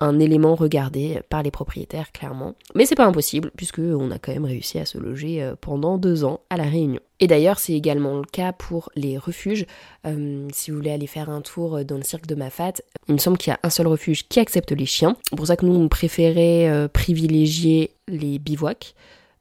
un 0.00 0.18
élément 0.18 0.54
regardé 0.54 1.20
par 1.28 1.42
les 1.42 1.50
propriétaires 1.50 2.10
clairement. 2.10 2.54
Mais 2.74 2.86
c'est 2.86 2.94
pas 2.94 3.06
impossible 3.06 3.52
puisque 3.56 3.78
on 3.78 4.10
a 4.10 4.18
quand 4.18 4.32
même 4.32 4.46
réussi 4.46 4.78
à 4.78 4.86
se 4.86 4.98
loger 4.98 5.42
euh, 5.42 5.54
pendant 5.60 5.98
deux 5.98 6.24
ans 6.24 6.40
à 6.50 6.56
la 6.56 6.64
Réunion. 6.64 7.00
Et 7.20 7.26
d'ailleurs 7.26 7.58
c'est 7.58 7.74
également 7.74 8.16
le 8.16 8.24
cas 8.24 8.52
pour 8.52 8.90
les 8.96 9.18
refuges. 9.18 9.66
Euh, 10.06 10.48
si 10.52 10.70
vous 10.70 10.78
voulez 10.78 10.90
aller 10.90 11.06
faire 11.06 11.28
un 11.28 11.42
tour 11.42 11.84
dans 11.84 11.98
le 11.98 12.02
cirque 12.02 12.26
de 12.26 12.34
Mafat, 12.34 12.74
il 13.08 13.14
me 13.14 13.18
semble 13.18 13.36
qu'il 13.36 13.50
y 13.50 13.54
a 13.54 13.60
un 13.62 13.70
seul 13.70 13.86
refuge 13.86 14.26
qui 14.26 14.40
accepte 14.40 14.72
les 14.72 14.86
chiens. 14.86 15.16
C'est 15.28 15.36
pour 15.36 15.46
ça 15.46 15.56
que 15.56 15.66
nous 15.66 15.74
on 15.74 15.88
préférait 15.88 16.68
euh, 16.68 16.88
privilégier 16.88 17.92
les 18.08 18.38
bivouacs. 18.38 18.94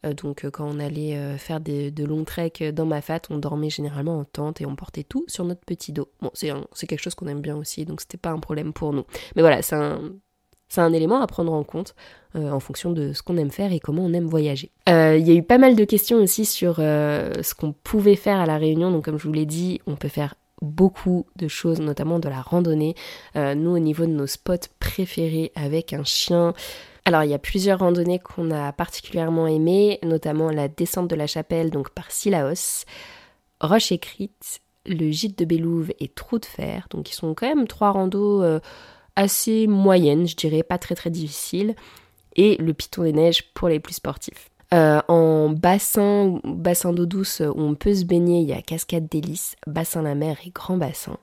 donc 0.04 0.46
quand 0.52 0.68
on 0.70 0.80
allait 0.80 1.38
faire 1.38 1.60
de 1.60 2.04
longs 2.04 2.26
treks 2.26 2.64
dans 2.64 2.86
Mafat, 2.86 3.22
on 3.30 3.38
dormait 3.38 3.70
généralement 3.70 4.20
en 4.20 4.26
tente 4.26 4.62
et 4.62 4.66
on 4.66 4.76
portait 4.76 5.04
tout 5.04 5.24
sur 5.28 5.46
notre 5.46 5.62
petit 5.66 5.94
dos. 5.94 6.10
Bon, 6.22 6.32
c'est 6.34 6.88
quelque 6.88 7.02
chose 7.02 7.16
qu'on 7.16 7.28
aime 7.28 7.42
bien 7.42 7.56
aussi, 7.56 7.86
donc 7.86 8.02
c'était 8.02 8.18
pas 8.18 8.30
un 8.30 8.40
problème 8.40 8.74
pour 8.74 8.94
nous. 8.94 9.06
Mais 9.36 9.42
voilà, 9.42 9.62
c'est 9.62 9.76
un, 9.76 10.00
c'est 10.70 10.82
un 10.82 10.94
élément 10.94 11.20
à 11.20 11.28
prendre 11.28 11.52
en 11.52 11.64
compte 11.64 11.96
euh, 12.36 12.52
en 12.52 12.60
fonction 12.60 12.92
de 12.92 13.12
ce 13.12 13.24
qu'on 13.24 13.38
aime 13.38 13.50
faire 13.50 13.74
et 13.74 13.80
comment 13.80 14.06
on 14.06 14.14
aime 14.14 14.28
voyager. 14.28 14.72
Euh, 14.88 15.18
il 15.18 15.28
y 15.28 15.32
a 15.32 15.34
eu 15.34 15.42
pas 15.42 15.58
mal 15.58 15.76
de 15.76 15.84
questions 15.84 16.18
aussi 16.18 16.46
sur 16.46 16.76
euh, 16.78 17.34
ce 17.42 17.56
qu'on 17.56 17.74
pouvait 17.74 18.16
faire 18.16 18.40
à 18.40 18.46
la 18.46 18.58
Réunion. 18.58 18.92
Donc 18.92 19.06
comme 19.06 19.18
je 19.18 19.28
vous 19.28 19.34
l'ai 19.34 19.48
dit, 19.48 19.82
on 19.88 19.96
peut 19.96 20.10
faire 20.10 20.36
beaucoup 20.62 21.26
de 21.38 21.48
choses, 21.48 21.80
notamment 21.82 22.20
de 22.20 22.30
la 22.30 22.42
randonnée. 22.42 22.94
nous, 23.36 23.72
au 23.72 23.80
niveau 23.80 24.06
de 24.06 24.12
nos 24.12 24.28
spots 24.28 24.68
préférés 24.80 25.54
avec 25.56 25.94
un 25.94 26.04
chien, 26.04 26.54
alors 27.06 27.24
il 27.24 27.30
y 27.30 27.34
a 27.34 27.40
plusieurs 27.40 27.80
randonnées 27.80 28.20
qu'on 28.20 28.52
a 28.52 28.74
particulièrement 28.74 29.48
aimées, 29.48 30.00
notamment 30.04 30.52
la 30.52 30.68
descente 30.68 31.10
de 31.10 31.16
la 31.16 31.28
chapelle, 31.28 31.72
donc 31.72 31.92
par 31.92 32.12
Silaos, 32.12 32.84
Roche 33.62 33.94
écrite, 33.94 34.60
le 34.86 35.10
gîte 35.10 35.40
de 35.40 35.46
Bélouve 35.46 35.94
et 36.02 36.10
Trou 36.10 36.40
de 36.40 36.46
Fer. 36.46 36.88
Donc 36.90 37.10
ils 37.10 37.16
sont 37.16 37.34
quand 37.34 37.48
même 37.48 37.66
trois 37.66 37.92
randos 37.92 38.44
assez 39.20 39.68
moyenne, 39.68 40.26
je 40.26 40.36
dirais, 40.36 40.64
pas 40.64 40.78
très 40.78 40.96
très 40.96 41.10
difficile, 41.10 41.76
et 42.38 42.56
le 42.56 42.74
Piton 42.74 43.04
des 43.04 43.12
Neiges 43.12 43.52
pour 43.54 43.68
les 43.68 43.82
plus 43.82 43.96
sportifs. 43.96 44.50
Euh, 44.74 45.02
en 45.10 45.50
bassin, 45.50 46.40
bassin 46.46 46.94
d'eau 46.94 47.06
douce 47.06 47.42
où 47.42 47.60
on 47.62 47.76
peut 47.76 47.94
se 47.94 48.06
baigner, 48.06 48.42
il 48.42 48.48
y 48.48 48.54
a 48.54 48.62
Cascade 48.62 49.10
d'Hélice, 49.10 49.58
Bassin 49.68 50.04
la 50.04 50.16
Mer 50.16 50.38
et 50.46 50.52
Grand 50.52 50.78
Bassin. 50.78 51.18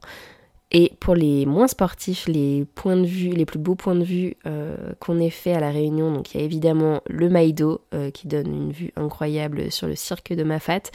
Et 0.72 0.92
pour 1.00 1.14
les 1.14 1.46
moins 1.46 1.68
sportifs, 1.68 2.26
les 2.26 2.66
points 2.74 2.96
de 2.96 3.06
vue, 3.06 3.30
les 3.30 3.46
plus 3.46 3.61
beaux 3.61 3.76
points 3.76 3.94
de 3.94 4.04
vue 4.04 4.37
euh, 4.46 4.92
qu'on 5.00 5.18
ait 5.18 5.30
fait 5.30 5.54
à 5.54 5.61
la 5.61 5.70
Réunion, 5.70 6.12
donc 6.12 6.35
il 6.35 6.40
y 6.40 6.42
a 6.42 6.44
évidemment 6.44 7.00
le 7.09 7.30
Maïdo 7.30 7.80
euh, 7.94 8.11
qui 8.11 8.26
donne 8.26 8.52
une 8.52 8.72
vue 8.72 8.92
incroyable 8.96 9.70
sur 9.72 9.87
le 9.87 9.94
cirque 9.94 10.35
de 10.35 10.42
Mafat, 10.42 10.90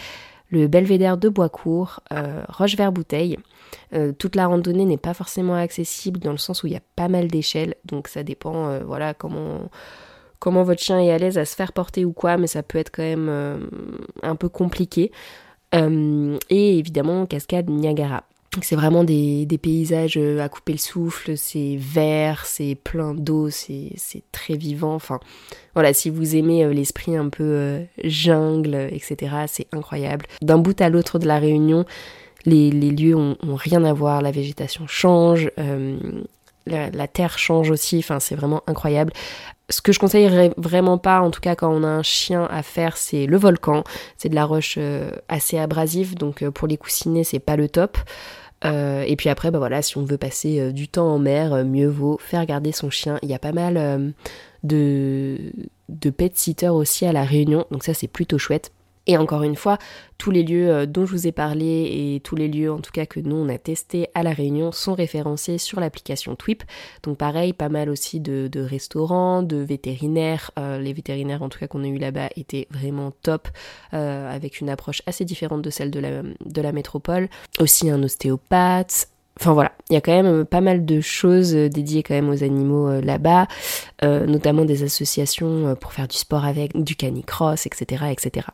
le 0.52 0.68
belvédère 0.68 1.18
de 1.18 1.30
Boiscourt, 1.30 2.02
euh, 2.14 2.44
Roche-Vert-Bouteille. 2.50 3.38
Euh, 3.94 4.12
toute 4.12 4.36
la 4.36 4.48
randonnée 4.48 4.86
n'est 4.86 4.98
pas 4.98 5.14
forcément 5.14 5.56
accessible 5.56 6.20
dans 6.20 6.32
le 6.32 6.38
sens 6.38 6.64
où 6.64 6.68
il 6.68 6.74
y 6.74 6.78
a 6.78 6.82
pas 6.96 7.08
mal 7.08 7.28
d'échelles, 7.28 7.76
donc 7.86 8.10
ça 8.10 8.24
dépend, 8.24 8.68
euh, 8.68 8.84
voilà, 8.86 9.14
comment, 9.14 9.70
comment 10.40 10.64
votre 10.64 10.82
chien 10.82 11.00
est 11.00 11.12
à 11.12 11.18
l'aise 11.18 11.38
à 11.38 11.46
se 11.46 11.56
faire 11.56 11.72
porter 11.72 12.04
ou 12.04 12.12
quoi, 12.12 12.38
mais 12.38 12.48
ça 12.48 12.64
peut 12.64 12.78
être 12.78 12.92
quand 12.92 13.04
même 13.04 13.70
un 14.22 14.36
peu 14.36 14.50
compliqué. 14.50 15.12
et 15.74 16.78
évidemment, 16.78 17.26
cascade 17.26 17.70
Niagara. 17.70 18.24
C'est 18.62 18.76
vraiment 18.76 19.06
des, 19.06 19.48
paysages 19.62 20.18
à 20.18 20.50
couper 20.50 20.74
le 20.74 20.78
souffle, 20.78 21.38
c'est 21.38 21.78
vert, 21.80 22.46
c'est 22.46 22.76
plein 22.76 23.14
d'eau, 23.14 23.50
c'est 23.50 23.96
très 24.34 24.56
vivant. 24.56 24.94
Enfin, 24.94 25.22
voilà, 25.74 25.94
si 25.94 26.10
vous 26.10 26.36
aimez 26.36 26.74
l'esprit 26.74 27.16
un 27.16 27.30
peu 27.30 27.80
jungle, 28.04 28.90
etc., 28.92 29.46
c'est 29.48 29.68
incroyable. 29.72 30.26
D'un 30.42 30.58
bout 30.58 30.80
à 30.82 30.90
l'autre 30.90 31.18
de 31.18 31.28
la 31.28 31.40
Réunion, 31.40 31.86
les, 32.46 32.72
lieux 32.72 33.16
ont, 33.16 33.38
rien 33.44 33.84
à 33.84 33.94
voir, 33.94 34.22
la 34.22 34.32
végétation 34.32 34.88
change, 34.88 35.52
euh, 35.60 35.98
la, 36.66 37.08
terre 37.08 37.38
change 37.38 37.72
aussi, 37.72 38.00
enfin 38.00 38.20
c'est 38.20 38.36
vraiment 38.36 38.62
incroyable. 38.68 39.14
Ce 39.70 39.82
que 39.82 39.92
je 39.92 40.00
conseillerais 40.00 40.52
vraiment 40.58 40.98
pas, 40.98 41.22
en 41.22 41.32
tout 41.32 41.40
cas 41.40 41.56
quand 41.56 41.72
on 41.72 41.84
a 41.84 41.88
un 41.88 42.04
chien 42.04 42.46
à 42.52 42.62
faire, 42.62 42.98
c'est 42.98 43.26
le 43.26 43.38
volcan. 43.38 43.84
C'est 44.18 44.30
de 44.30 44.36
la 44.36 44.46
roche 44.46 44.76
euh, 44.78 45.12
assez 45.30 45.58
abrasive, 45.58 46.16
donc 46.16 46.44
euh, 46.44 46.52
pour 46.52 46.68
les 46.68 46.78
coussinets 46.78 47.24
c'est 47.24 47.40
pas 47.40 47.56
le 47.56 47.70
top. 47.70 47.98
Et 48.64 49.16
puis 49.18 49.30
après, 49.30 49.52
bah 49.52 49.60
voilà, 49.60 49.82
si 49.82 49.98
on 49.98 50.04
veut 50.04 50.18
passer 50.18 50.72
du 50.72 50.88
temps 50.88 51.14
en 51.14 51.20
mer, 51.20 51.66
mieux 51.66 51.88
vaut 51.88 52.18
faire 52.20 52.46
garder 52.46 52.72
son 52.72 52.90
chien. 52.90 53.18
Il 53.24 53.30
y 53.30 53.34
a 53.34 53.40
pas 53.40 53.54
mal 53.54 54.14
de, 54.64 55.38
de 55.90 56.10
pet 56.10 56.38
sitters 56.38 56.70
aussi 56.70 57.06
à 57.06 57.14
la 57.14 57.24
Réunion, 57.24 57.66
donc 57.72 57.84
ça 57.84 57.94
c'est 57.94 58.08
plutôt 58.08 58.38
chouette. 58.38 58.72
Et 59.08 59.18
encore 59.18 59.44
une 59.44 59.56
fois, 59.56 59.78
tous 60.18 60.30
les 60.30 60.44
lieux 60.44 60.70
euh, 60.70 60.86
dont 60.86 61.06
je 61.06 61.12
vous 61.12 61.28
ai 61.28 61.32
parlé 61.32 61.66
et 61.66 62.20
tous 62.20 62.36
les 62.36 62.48
lieux 62.48 62.72
en 62.72 62.80
tout 62.80 62.92
cas 62.92 63.08
que 63.08 63.20
nous 63.20 63.36
on 63.36 63.50
a 63.50 63.58
testé 63.58 64.10
à 64.14 64.22
La 64.22 64.32
Réunion 64.32 64.72
sont 64.72 64.94
référencés 64.94 65.58
sur 65.58 65.80
l'application 65.80 66.36
Twip. 66.36 66.64
Donc 67.02 67.18
pareil, 67.18 67.54
pas 67.54 67.70
mal 67.70 67.90
aussi 67.90 68.20
de, 68.20 68.50
restaurants, 68.56 69.42
de 69.42 69.58
vétérinaires. 69.58 70.52
Euh, 70.60 70.80
les 70.80 70.94
vétérinaires 70.94 71.42
en 71.42 71.50
tout 71.50 71.58
cas 71.58 71.68
qu'on 71.68 71.84
a 71.84 71.88
eu 71.88 71.98
là-bas 71.98 72.30
étaient 72.36 72.68
vraiment 72.70 73.12
top, 73.24 73.48
euh, 73.94 74.34
avec 74.34 74.62
une 74.62 74.70
approche 74.70 75.02
assez 75.08 75.26
différente 75.26 75.64
de 75.64 75.70
celle 75.72 75.90
de 75.90 76.62
la 76.62 76.72
métropole. 76.72 77.28
Aussi 77.60 77.90
un 77.90 78.04
ostéopathe, 78.04 79.08
Enfin 79.42 79.54
voilà, 79.54 79.72
il 79.90 79.94
y 79.94 79.98
a 79.98 80.02
quand 80.02 80.12
même 80.12 80.46
pas 80.46 80.62
mal 80.62 80.86
de 80.86 81.02
choses 81.02 81.54
dédiées 81.54 82.04
quand 82.04 82.14
même 82.14 82.30
aux 82.30 82.44
animaux 82.44 83.02
là-bas, 83.02 83.48
notamment 84.04 84.66
des 84.66 84.84
associations 84.84 85.76
pour 85.82 85.94
faire 85.94 86.08
du 86.08 86.16
sport 86.16 86.46
avec, 86.46 86.80
du 86.80 86.96
canicross, 86.96 87.66
etc., 87.66 88.06
etc. 88.12 88.46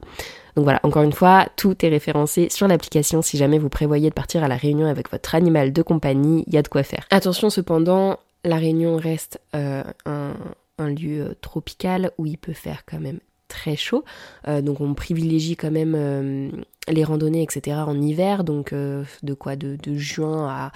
Donc 0.58 0.64
voilà, 0.64 0.80
encore 0.82 1.04
une 1.04 1.14
fois, 1.14 1.46
tout 1.56 1.86
est 1.86 1.90
référencé 1.90 2.48
sur 2.50 2.68
l'application 2.68 3.22
si 3.22 3.38
jamais 3.38 3.60
vous 3.60 3.70
prévoyez 3.70 4.10
de 4.10 4.14
partir 4.16 4.44
à 4.44 4.48
la 4.48 4.56
Réunion 4.56 4.88
avec 4.88 5.12
votre 5.12 5.36
animal 5.36 5.72
de 5.72 5.82
compagnie, 5.84 6.44
il 6.48 6.54
y 6.54 6.58
a 6.58 6.64
de 6.64 6.68
quoi 6.68 6.82
faire. 6.82 7.06
Attention 7.12 7.52
cependant, 7.52 8.18
la 8.44 8.56
Réunion 8.56 8.98
reste 8.98 9.40
euh, 9.56 9.84
un, 10.08 10.90
lieu 10.90 11.22
euh, 11.22 11.34
tropical 11.42 12.10
où 12.18 12.26
il 12.26 12.40
peut 12.40 12.54
faire 12.54 12.86
quand 12.88 13.00
même 13.00 13.20
très 13.48 13.76
chaud. 13.76 14.04
Euh, 14.48 14.62
donc 14.62 14.82
on 14.82 14.96
privilégie 14.96 15.56
quand 15.56 15.70
même 15.70 16.52
les 16.88 17.04
randonnées, 17.04 17.44
etc. 17.44 17.78
en 17.86 18.00
hiver, 18.02 18.44
donc 18.44 18.74
de 18.74 19.34
quoi 19.34 19.56
de, 19.56 19.78
juin 19.96 20.72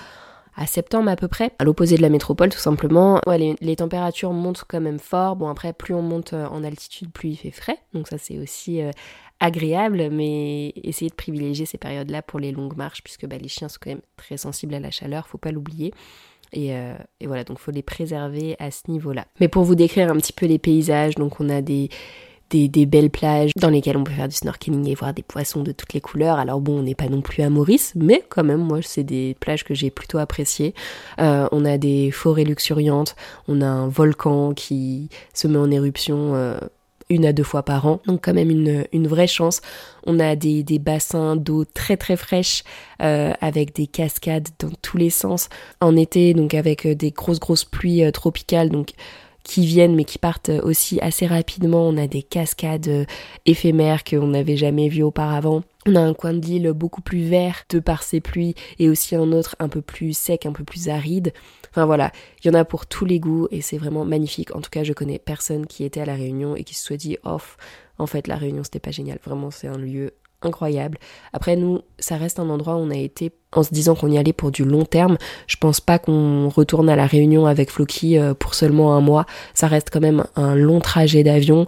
à, 0.56 0.65
septembre 0.67 1.10
à 1.10 1.15
peu 1.15 1.28
près, 1.28 1.52
à 1.60 1.63
l'opposé 1.63 1.97
de 1.97 2.02
la 2.02 2.10
métropole 2.10 2.50
tout 2.50 2.60
simplement. 2.60 3.19
Les, 3.28 3.76
températures 3.76 4.34
montent 4.34 4.63
quand 4.67 4.82
même 4.82 5.00
fort. 5.00 5.36
Bon 5.36 5.47
après, 5.50 5.74
plus 5.74 5.93
on 5.93 6.02
monte 6.02 6.34
en 6.34 6.63
altitude, 6.63 7.12
plus 7.12 7.30
il 7.30 7.36
fait 7.36 7.52
frais, 7.52 7.78
donc 7.93 8.08
ça 8.08 8.17
c'est 8.17 8.38
aussi 8.38 8.82
agréable, 9.41 10.10
mais 10.12 10.71
essayez 10.84 11.10
de 11.10 11.15
privilégier 11.15 11.65
ces 11.65 11.80
périodes-là 11.80 12.21
pour 12.21 12.39
les 12.39 12.52
longues 12.52 12.78
marches, 12.78 13.04
puisque 13.04 13.26
bah, 13.26 13.38
les 13.38 13.47
chiens 13.50 13.67
sont 13.67 13.80
quand 13.82 13.89
même 13.89 14.02
très 14.15 14.38
sensibles 14.38 14.76
à 14.76 14.80
la 14.80 14.91
chaleur, 14.91 15.28
faut 15.28 15.39
pas 15.39 15.52
l'oublier. 15.52 15.93
Et, 16.54 16.76
euh, 16.76 16.93
voilà, 17.26 17.43
donc 17.43 17.58
faut 17.58 17.71
les 17.71 17.82
préserver 17.82 18.56
à 18.60 18.71
ce 18.71 18.89
niveau-là. 18.89 19.26
Mais 19.39 19.47
pour 19.47 19.63
vous 19.63 19.76
décrire 19.76 20.12
un 20.12 20.17
petit 20.17 20.34
peu 20.34 20.45
les 20.45 20.60
paysages, 20.60 21.15
donc 21.15 21.39
on 21.39 21.50
a 21.50 21.62
des, 21.62 21.89
des, 22.51 22.85
belles 22.85 23.09
plages 23.09 23.51
dans 23.55 23.69
lesquelles 23.69 23.97
on 23.97 24.03
peut 24.03 24.11
faire 24.11 24.27
du 24.27 24.35
snorkeling 24.35 24.87
et 24.87 24.95
voir 24.95 25.13
des 25.13 25.23
poissons 25.23 25.63
de 25.63 25.71
toutes 25.71 25.93
les 25.93 26.01
couleurs. 26.01 26.37
Alors 26.37 26.61
bon, 26.61 26.79
on 26.79 26.83
n'est 26.83 26.95
pas 26.95 27.07
non 27.07 27.21
plus 27.21 27.43
à 27.43 27.49
Maurice, 27.49 27.93
mais 27.95 28.23
quand 28.29 28.43
même, 28.43 28.61
moi, 28.61 28.79
c'est 28.81 29.03
des 29.03 29.35
plages 29.39 29.63
que 29.63 29.73
j'ai 29.73 29.89
plutôt 29.89 30.17
appréciées. 30.17 30.73
Euh, 31.19 31.47
on 31.51 31.65
a 31.65 31.77
des 31.77 32.11
forêts 32.11 32.43
luxuriantes, 32.43 33.15
on 33.47 33.61
a 33.61 33.67
un 33.67 33.87
volcan 33.87 34.53
qui 34.53 35.09
se 35.33 35.47
met 35.47 35.57
en 35.57 35.71
éruption. 35.71 36.35
Euh, 36.35 36.57
une 37.11 37.25
à 37.25 37.33
deux 37.33 37.43
fois 37.43 37.63
par 37.63 37.85
an, 37.85 37.99
donc 38.07 38.21
quand 38.23 38.33
même 38.33 38.49
une, 38.49 38.85
une 38.93 39.07
vraie 39.07 39.27
chance. 39.27 39.61
On 40.05 40.19
a 40.19 40.35
des, 40.35 40.63
des 40.63 40.79
bassins 40.79 41.35
d'eau 41.35 41.65
très 41.65 41.97
très 41.97 42.15
fraîches 42.15 42.63
euh, 43.01 43.33
avec 43.41 43.75
des 43.75 43.85
cascades 43.85 44.47
dans 44.59 44.71
tous 44.81 44.97
les 44.97 45.09
sens 45.09 45.49
en 45.81 45.95
été, 45.97 46.33
donc 46.33 46.53
avec 46.53 46.85
euh, 46.85 46.95
des 46.95 47.11
grosses 47.11 47.39
grosses 47.39 47.65
pluies 47.65 48.03
euh, 48.05 48.11
tropicales, 48.11 48.69
donc 48.69 48.91
qui 49.43 49.65
viennent 49.65 49.95
mais 49.95 50.04
qui 50.04 50.17
partent 50.17 50.49
aussi 50.63 50.99
assez 51.01 51.27
rapidement. 51.27 51.88
On 51.88 51.97
a 51.97 52.08
des 52.08 52.23
cascades 52.23 53.08
éphémères 53.45 54.04
qu'on 54.04 54.27
n'avait 54.27 54.58
jamais 54.58 54.89
vues 54.89 55.04
auparavant. 55.04 55.63
On 55.88 55.95
a 55.95 56.01
un 56.01 56.13
coin 56.13 56.34
de 56.34 56.45
l'île 56.45 56.71
beaucoup 56.73 57.01
plus 57.01 57.23
vert 57.23 57.63
de 57.69 57.80
par 57.80 58.04
ces 58.04 58.21
pluies 58.21 58.54
et 58.77 58.88
aussi 58.88 59.15
un 59.15 59.32
autre 59.32 59.56
un 59.60 59.67
peu 59.67 59.82
plus 59.82 60.15
sec, 60.15 60.45
un 60.45 60.51
peu 60.51 60.63
plus 60.63 60.89
aride. 60.89 61.34
Enfin 61.71 61.86
voilà, 61.86 62.12
il 62.43 62.47
y 62.47 62.49
en 62.51 62.54
a 62.54 62.65
pour 62.65 62.86
tous 62.86 63.06
les 63.06 63.19
goûts 63.19 63.47
et 63.49 63.62
c'est 63.62 63.77
vraiment 63.77 64.06
magnifique. 64.06 64.56
En 64.56 64.62
tout 64.62 64.69
cas, 64.69 64.84
je 64.84 64.93
connais 64.93 65.19
personne 65.19 65.65
qui 65.65 65.84
était 65.84 66.01
à 66.01 66.06
la 66.06 66.15
Réunion 66.15 66.56
et 66.56 66.63
qui 66.63 66.75
se 66.75 66.84
soit 66.84 66.97
dit 66.97 67.17
off. 67.23 67.58
En 67.97 68.08
fait, 68.08 68.27
la 68.27 68.36
Réunion 68.36 68.63
c'était 68.63 68.80
pas 68.80 68.91
génial. 68.91 69.19
Vraiment, 69.23 69.49
c'est 69.49 69.67
un 69.67 69.77
lieu 69.77 70.13
incroyable. 70.41 70.97
Après, 71.34 71.56
nous, 71.56 71.82
ça 71.99 72.17
reste 72.17 72.39
un 72.39 72.49
endroit 72.49 72.75
où 72.75 72.80
on 72.80 72.89
a 72.89 72.97
été 72.97 73.32
en 73.54 73.63
se 73.63 73.73
disant 73.73 73.95
qu'on 73.95 74.12
y 74.12 74.17
allait 74.17 74.34
pour 74.34 74.51
du 74.51 74.63
long 74.63 74.86
terme. 74.86 75.17
Je 75.47 75.58
pense 75.58 75.82
pas 75.82 75.99
qu'on 75.99 76.49
retourne 76.49 76.89
à 76.89 76.95
la 76.95 77.06
Réunion 77.06 77.45
avec 77.45 77.69
Floki 77.69 78.17
euh, 78.17 78.34
pour 78.34 78.54
seulement 78.54 78.95
un 78.95 79.01
mois. 79.01 79.25
Ça 79.54 79.67
reste 79.67 79.89
quand 79.91 79.99
même 79.99 80.23
un 80.36 80.56
long 80.56 80.80
trajet 80.80 81.23
d'avion 81.23 81.67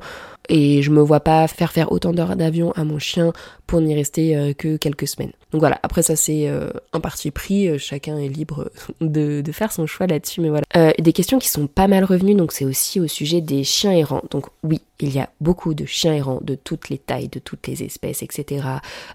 et 0.50 0.82
je 0.82 0.92
me 0.92 1.02
vois 1.02 1.22
pas 1.22 1.48
faire 1.48 1.72
faire 1.72 1.92
autant 1.92 2.12
d'heures 2.12 2.36
d'avion 2.36 2.72
à 2.74 2.84
mon 2.84 3.00
chien 3.00 3.34
pour 3.68 3.82
n'y 3.82 3.96
rester 3.96 4.36
euh, 4.36 4.54
que 4.54 4.78
quelques 4.78 5.08
semaines. 5.08 5.32
Donc 5.52 5.62
voilà, 5.62 5.80
après 5.84 6.02
ça 6.02 6.16
c'est 6.16 6.48
euh, 6.48 6.70
un 6.92 7.00
parti 7.00 7.32
pris, 7.32 7.70
euh, 7.70 7.78
chacun 7.78 8.18
est 8.18 8.28
libre 8.28 8.70
de, 9.02 9.42
de 9.42 9.52
faire 9.52 9.72
son 9.72 9.88
choix 9.88 10.08
là-dessus, 10.08 10.42
mais 10.42 10.50
voilà. 10.50 10.94
des 11.00 11.14
questions 11.14 11.40
qui 11.40 11.48
sont 11.48 11.68
pas 11.68 11.88
mal 11.88 12.04
revenues, 12.04 12.36
donc 12.36 12.52
c'est 12.52 12.66
aussi 12.66 13.00
au 13.00 13.08
sujet 13.08 13.42
des 13.42 13.64
chiens 13.64 13.92
errants. 13.92 14.24
Donc 14.32 14.48
oui, 14.64 14.82
il 15.00 15.14
y 15.14 15.20
a 15.20 15.30
beaucoup 15.42 15.74
de 15.74 15.86
chiens 15.86 16.14
errants 16.14 16.40
de 16.42 16.56
toutes 16.56 16.90
les 16.90 16.98
tailles, 16.98 17.30
de 17.30 17.40
toutes 17.40 17.68
les 17.68 17.84
espèces, 17.84 18.22
etc. 18.24 18.66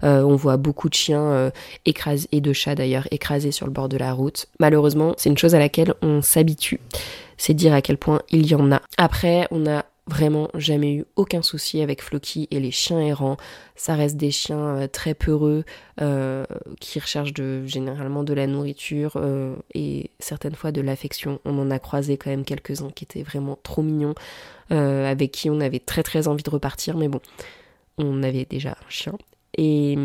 on 0.01 0.35
voit 0.35 0.57
beaucoup 0.57 0.89
de 0.89 0.93
chiens 0.93 1.51
écrasés, 1.85 2.27
et 2.31 2.41
de 2.41 2.53
chats 2.53 2.75
d'ailleurs, 2.75 3.07
écrasés 3.11 3.51
sur 3.51 3.65
le 3.65 3.71
bord 3.71 3.89
de 3.89 3.97
la 3.97 4.13
route. 4.13 4.47
Malheureusement, 4.59 5.13
c'est 5.17 5.29
une 5.29 5.37
chose 5.37 5.55
à 5.55 5.59
laquelle 5.59 5.93
on 6.01 6.21
s'habitue. 6.21 6.79
C'est 7.37 7.53
dire 7.53 7.73
à 7.73 7.81
quel 7.81 7.97
point 7.97 8.21
il 8.29 8.45
y 8.45 8.55
en 8.55 8.71
a. 8.71 8.81
Après, 8.97 9.47
on 9.51 9.65
a 9.65 9.85
Vraiment, 10.09 10.49
jamais 10.55 10.95
eu 10.95 11.05
aucun 11.17 11.43
souci 11.43 11.81
avec 11.81 12.01
Floki 12.01 12.47
et 12.49 12.59
les 12.59 12.71
chiens 12.71 12.99
errants. 12.99 13.37
Ça 13.75 13.93
reste 13.93 14.17
des 14.17 14.31
chiens 14.31 14.77
euh, 14.77 14.87
très 14.87 15.13
peureux 15.13 15.65
euh, 16.01 16.45
qui 16.79 16.99
recherchent 16.99 17.33
généralement 17.65 18.23
de 18.23 18.33
la 18.33 18.47
nourriture 18.47 19.13
euh, 19.17 19.55
et 19.75 20.09
certaines 20.17 20.55
fois 20.55 20.71
de 20.71 20.81
l'affection. 20.81 21.39
On 21.45 21.59
en 21.59 21.69
a 21.69 21.77
croisé 21.77 22.17
quand 22.17 22.31
même 22.31 22.43
quelques-uns 22.43 22.89
qui 22.89 23.03
étaient 23.03 23.21
vraiment 23.21 23.59
trop 23.61 23.83
mignons, 23.83 24.15
avec 24.71 25.31
qui 25.31 25.49
on 25.51 25.59
avait 25.59 25.79
très 25.79 26.01
très 26.01 26.27
envie 26.27 26.43
de 26.43 26.49
repartir, 26.49 26.97
mais 26.97 27.07
bon, 27.07 27.21
on 27.99 28.23
avait 28.23 28.45
déjà 28.49 28.71
un 28.71 28.89
chien. 28.89 29.13
Et, 29.57 29.95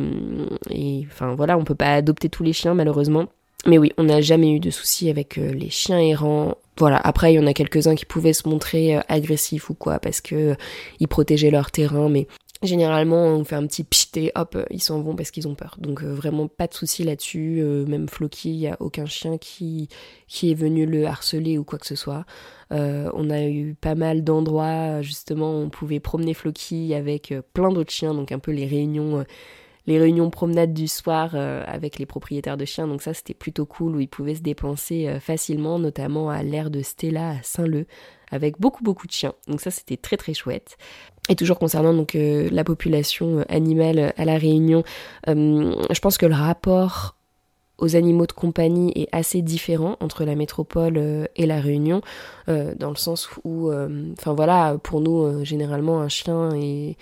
et 0.70 1.06
enfin 1.10 1.34
voilà, 1.34 1.56
on 1.56 1.64
peut 1.64 1.74
pas 1.74 1.94
adopter 1.94 2.28
tous 2.28 2.42
les 2.42 2.52
chiens 2.52 2.74
malheureusement. 2.74 3.28
Mais 3.66 3.78
oui, 3.78 3.92
on 3.96 4.04
n'a 4.04 4.20
jamais 4.20 4.50
eu 4.50 4.60
de 4.60 4.70
soucis 4.70 5.08
avec 5.08 5.36
les 5.36 5.70
chiens 5.70 5.98
errants 5.98 6.56
voilà, 6.78 6.98
après 6.98 7.32
il 7.32 7.36
y 7.36 7.38
en 7.38 7.46
a 7.46 7.54
quelques-uns 7.54 7.94
qui 7.94 8.04
pouvaient 8.04 8.32
se 8.32 8.48
montrer 8.48 8.96
euh, 8.96 9.00
agressifs 9.08 9.70
ou 9.70 9.74
quoi 9.74 10.00
parce 10.00 10.20
que 10.20 10.34
euh, 10.34 10.54
ils 10.98 11.08
protégeaient 11.08 11.50
leur 11.50 11.70
terrain 11.70 12.08
mais 12.08 12.26
généralement 12.62 13.26
on 13.26 13.44
fait 13.44 13.54
un 13.54 13.66
petit 13.66 13.84
pchité, 13.84 14.32
hop, 14.34 14.58
ils 14.70 14.82
s'en 14.82 15.00
vont 15.00 15.14
parce 15.14 15.30
qu'ils 15.30 15.46
ont 15.46 15.54
peur. 15.54 15.76
Donc 15.78 16.02
euh, 16.02 16.12
vraiment 16.12 16.48
pas 16.48 16.66
de 16.66 16.74
souci 16.74 17.04
là-dessus, 17.04 17.62
même 17.86 18.08
Floki, 18.08 18.50
il 18.50 18.56
y 18.56 18.68
a 18.68 18.76
aucun 18.80 19.06
chien 19.06 19.38
qui 19.38 19.88
qui 20.26 20.50
est 20.50 20.54
venu 20.54 20.86
le 20.86 21.06
harceler 21.06 21.58
ou 21.58 21.64
quoi 21.64 21.78
que 21.78 21.86
ce 21.86 21.94
soit. 21.94 22.24
on 22.70 23.30
a 23.30 23.44
eu 23.44 23.76
pas 23.80 23.94
mal 23.94 24.24
d'endroits 24.24 25.02
justement 25.02 25.52
où 25.52 25.62
on 25.62 25.68
pouvait 25.68 26.00
promener 26.00 26.34
Floki 26.34 26.94
avec 26.94 27.34
plein 27.52 27.70
d'autres 27.70 27.92
chiens, 27.92 28.14
donc 28.14 28.32
un 28.32 28.38
peu 28.38 28.50
les 28.50 28.66
réunions 28.66 29.24
les 29.86 29.98
réunions 29.98 30.30
promenades 30.30 30.72
du 30.72 30.88
soir 30.88 31.32
euh, 31.34 31.62
avec 31.66 31.98
les 31.98 32.06
propriétaires 32.06 32.56
de 32.56 32.64
chiens. 32.64 32.86
Donc 32.86 33.02
ça, 33.02 33.12
c'était 33.12 33.34
plutôt 33.34 33.66
cool 33.66 33.96
où 33.96 34.00
ils 34.00 34.08
pouvaient 34.08 34.34
se 34.34 34.40
dépenser 34.40 35.08
euh, 35.08 35.20
facilement, 35.20 35.78
notamment 35.78 36.30
à 36.30 36.42
l'ère 36.42 36.70
de 36.70 36.82
Stella 36.82 37.30
à 37.30 37.42
Saint-Leu, 37.42 37.86
avec 38.30 38.58
beaucoup 38.58 38.82
beaucoup 38.82 39.06
de 39.06 39.12
chiens. 39.12 39.34
Donc 39.46 39.60
ça, 39.60 39.70
c'était 39.70 39.96
très 39.96 40.16
très 40.16 40.34
chouette. 40.34 40.78
Et 41.28 41.36
toujours 41.36 41.58
concernant 41.58 41.92
donc 41.92 42.14
euh, 42.14 42.48
la 42.50 42.64
population 42.64 43.44
animale 43.48 44.12
à 44.16 44.24
la 44.24 44.36
Réunion, 44.36 44.84
je 45.26 46.00
pense 46.00 46.18
que 46.18 46.26
le 46.26 46.34
rapport 46.34 47.16
aux 47.78 47.96
animaux 47.96 48.26
de 48.26 48.32
compagnie 48.32 48.92
est 48.94 49.08
assez 49.10 49.42
différent 49.42 49.96
entre 50.00 50.24
la 50.24 50.34
métropole 50.36 51.28
et 51.34 51.46
la 51.46 51.60
Réunion, 51.60 52.02
dans 52.46 52.90
le 52.90 52.96
sens 52.96 53.28
où, 53.42 53.72
enfin 53.72 54.32
voilà, 54.32 54.78
pour 54.80 55.00
nous, 55.00 55.44
généralement, 55.44 56.00
un 56.00 56.08
chien 56.08 56.50
est 56.54 56.96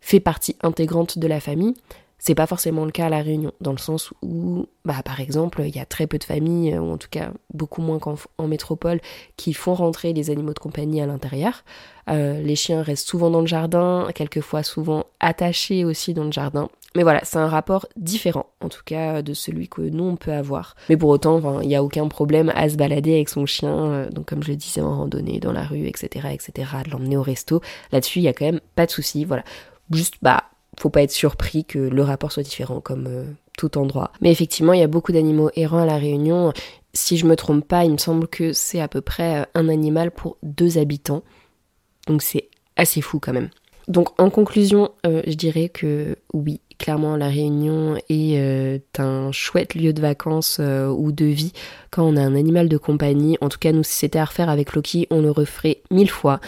fait 0.00 0.20
partie 0.20 0.56
intégrante 0.62 1.18
de 1.18 1.26
la 1.26 1.40
famille. 1.40 1.74
C'est 2.20 2.34
pas 2.34 2.48
forcément 2.48 2.84
le 2.84 2.90
cas 2.90 3.06
à 3.06 3.08
La 3.08 3.22
Réunion, 3.22 3.52
dans 3.60 3.70
le 3.70 3.78
sens 3.78 4.12
où, 4.22 4.66
bah, 4.84 5.02
par 5.04 5.20
exemple, 5.20 5.62
il 5.64 5.74
y 5.74 5.78
a 5.78 5.86
très 5.86 6.08
peu 6.08 6.18
de 6.18 6.24
familles, 6.24 6.76
ou 6.76 6.90
en 6.90 6.98
tout 6.98 7.08
cas 7.08 7.30
beaucoup 7.54 7.80
moins 7.80 8.00
qu'en 8.00 8.16
métropole, 8.48 9.00
qui 9.36 9.52
font 9.52 9.74
rentrer 9.74 10.12
les 10.12 10.30
animaux 10.30 10.52
de 10.52 10.58
compagnie 10.58 11.00
à 11.00 11.06
l'intérieur. 11.06 11.64
Euh, 12.10 12.42
les 12.42 12.56
chiens 12.56 12.82
restent 12.82 13.06
souvent 13.06 13.30
dans 13.30 13.40
le 13.40 13.46
jardin, 13.46 14.08
quelquefois 14.14 14.64
souvent 14.64 15.04
attachés 15.20 15.84
aussi 15.84 16.12
dans 16.12 16.24
le 16.24 16.32
jardin. 16.32 16.68
Mais 16.96 17.04
voilà, 17.04 17.20
c'est 17.22 17.38
un 17.38 17.46
rapport 17.46 17.86
différent, 17.96 18.46
en 18.60 18.68
tout 18.68 18.82
cas, 18.84 19.22
de 19.22 19.32
celui 19.32 19.68
que 19.68 19.82
nous, 19.82 20.04
on 20.04 20.16
peut 20.16 20.32
avoir. 20.32 20.74
Mais 20.88 20.96
pour 20.96 21.10
autant, 21.10 21.60
il 21.60 21.68
n'y 21.68 21.76
a 21.76 21.84
aucun 21.84 22.08
problème 22.08 22.50
à 22.56 22.68
se 22.68 22.76
balader 22.76 23.14
avec 23.14 23.28
son 23.28 23.46
chien, 23.46 23.92
euh, 23.92 24.10
donc 24.10 24.26
comme 24.26 24.42
je 24.42 24.48
le 24.48 24.56
disais, 24.56 24.80
en 24.80 24.96
randonnée, 24.96 25.38
dans 25.38 25.52
la 25.52 25.62
rue, 25.62 25.86
etc., 25.86 26.28
etc., 26.32 26.68
de 26.84 26.90
l'emmener 26.90 27.16
au 27.16 27.22
resto. 27.22 27.60
Là-dessus, 27.92 28.18
il 28.18 28.22
n'y 28.22 28.28
a 28.28 28.32
quand 28.32 28.46
même 28.46 28.60
pas 28.74 28.86
de 28.86 28.90
souci, 28.90 29.24
voilà. 29.24 29.44
Juste, 29.90 30.16
bah, 30.22 30.44
faut 30.78 30.90
pas 30.90 31.02
être 31.02 31.10
surpris 31.10 31.64
que 31.64 31.78
le 31.78 32.02
rapport 32.02 32.32
soit 32.32 32.42
différent 32.42 32.80
comme 32.80 33.06
euh, 33.06 33.24
tout 33.56 33.76
endroit. 33.78 34.12
Mais 34.20 34.30
effectivement, 34.30 34.72
il 34.72 34.80
y 34.80 34.84
a 34.84 34.88
beaucoup 34.88 35.12
d'animaux 35.12 35.50
errants 35.56 35.82
à 35.82 35.86
la 35.86 35.98
Réunion. 35.98 36.52
Si 36.94 37.16
je 37.16 37.26
me 37.26 37.36
trompe 37.36 37.66
pas, 37.66 37.84
il 37.84 37.92
me 37.92 37.98
semble 37.98 38.28
que 38.28 38.52
c'est 38.52 38.80
à 38.80 38.88
peu 38.88 39.00
près 39.00 39.40
euh, 39.40 39.44
un 39.54 39.68
animal 39.68 40.10
pour 40.10 40.36
deux 40.42 40.78
habitants. 40.78 41.22
Donc 42.06 42.22
c'est 42.22 42.48
assez 42.76 43.00
fou 43.00 43.18
quand 43.18 43.32
même. 43.32 43.50
Donc 43.88 44.20
en 44.20 44.30
conclusion, 44.30 44.90
euh, 45.06 45.22
je 45.26 45.34
dirais 45.34 45.68
que 45.70 46.16
oui, 46.34 46.60
clairement 46.78 47.16
la 47.16 47.28
Réunion 47.28 47.96
est 48.08 49.00
un 49.00 49.32
chouette 49.32 49.74
lieu 49.74 49.92
de 49.92 50.00
vacances 50.00 50.60
ou 50.60 51.10
de 51.10 51.24
vie 51.24 51.52
quand 51.90 52.04
on 52.04 52.16
a 52.16 52.20
un 52.20 52.36
animal 52.36 52.68
de 52.68 52.76
compagnie. 52.76 53.36
En 53.40 53.48
tout 53.48 53.58
cas, 53.58 53.72
nous, 53.72 53.82
si 53.82 53.94
c'était 53.94 54.18
à 54.18 54.26
refaire 54.26 54.50
avec 54.50 54.74
Loki, 54.74 55.08
on 55.10 55.22
le 55.22 55.30
referait 55.30 55.82
mille 55.90 56.10
fois. 56.10 56.40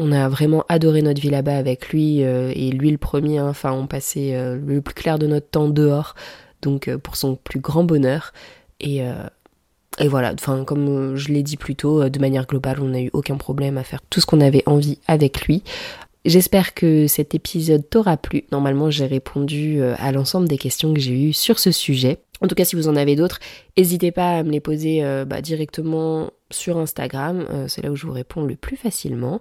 On 0.00 0.12
a 0.12 0.28
vraiment 0.28 0.64
adoré 0.68 1.02
notre 1.02 1.20
vie 1.20 1.28
là-bas 1.28 1.56
avec 1.56 1.88
lui 1.88 2.22
euh, 2.22 2.52
et 2.54 2.70
lui 2.70 2.92
le 2.92 2.98
premier. 2.98 3.38
Hein. 3.38 3.48
enfin, 3.48 3.72
on 3.72 3.88
passait 3.88 4.36
euh, 4.36 4.56
le 4.56 4.80
plus 4.80 4.94
clair 4.94 5.18
de 5.18 5.26
notre 5.26 5.48
temps 5.48 5.68
dehors, 5.68 6.14
donc 6.62 6.86
euh, 6.86 6.98
pour 6.98 7.16
son 7.16 7.34
plus 7.34 7.58
grand 7.58 7.82
bonheur. 7.82 8.32
Et, 8.80 9.02
voilà, 10.06 10.32
enfin 10.32 10.62
comme 10.62 11.16
je 11.16 11.32
l'ai 11.32 11.42
dit 11.42 11.56
plus 11.56 11.74
tôt, 11.74 12.08
de 12.08 12.18
manière 12.20 12.46
globale, 12.46 12.78
on 12.80 12.90
n'a 12.90 13.00
eu 13.00 13.10
aucun 13.12 13.36
problème 13.36 13.76
à 13.76 13.82
faire 13.82 14.00
tout 14.08 14.20
ce 14.20 14.26
qu'on 14.26 14.40
avait 14.40 14.62
envie 14.66 15.00
avec 15.08 15.40
lui. 15.46 15.64
J'espère 16.24 16.74
que 16.74 17.08
cet 17.08 17.34
épisode 17.34 17.90
t'aura 17.90 18.16
plu. 18.16 18.44
Normalement, 18.52 18.90
j'ai 18.90 19.06
répondu 19.06 19.82
à 19.82 20.12
l'ensemble 20.12 20.46
des 20.46 20.58
questions 20.58 20.94
que 20.94 21.00
j'ai 21.00 21.20
eues 21.20 21.32
sur 21.32 21.58
ce 21.58 21.72
sujet. 21.72 22.18
En 22.40 22.46
tout 22.46 22.54
cas, 22.54 22.64
si 22.64 22.76
vous 22.76 22.86
en 22.86 22.94
avez 22.94 23.16
d'autres, 23.16 23.40
n'hésitez 23.76 24.12
pas 24.12 24.38
à 24.38 24.42
me 24.44 24.52
les 24.52 24.60
poser 24.60 25.02
bah, 25.26 25.40
directement 25.40 26.30
sur 26.50 26.78
Instagram. 26.78 27.44
c'est 27.66 27.82
là 27.82 27.90
où 27.90 27.96
je 27.96 28.06
vous 28.06 28.12
réponds 28.12 28.44
le 28.44 28.54
plus 28.54 28.76
facilement. 28.76 29.40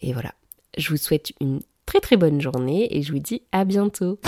Et 0.00 0.12
voilà, 0.12 0.32
je 0.76 0.90
vous 0.90 0.96
souhaite 0.96 1.32
une 1.40 1.60
très 1.86 2.00
très 2.00 2.16
bonne 2.16 2.40
journée 2.40 2.96
et 2.96 3.02
je 3.02 3.12
vous 3.12 3.18
dis 3.18 3.42
à 3.52 3.64
bientôt. 3.64 4.18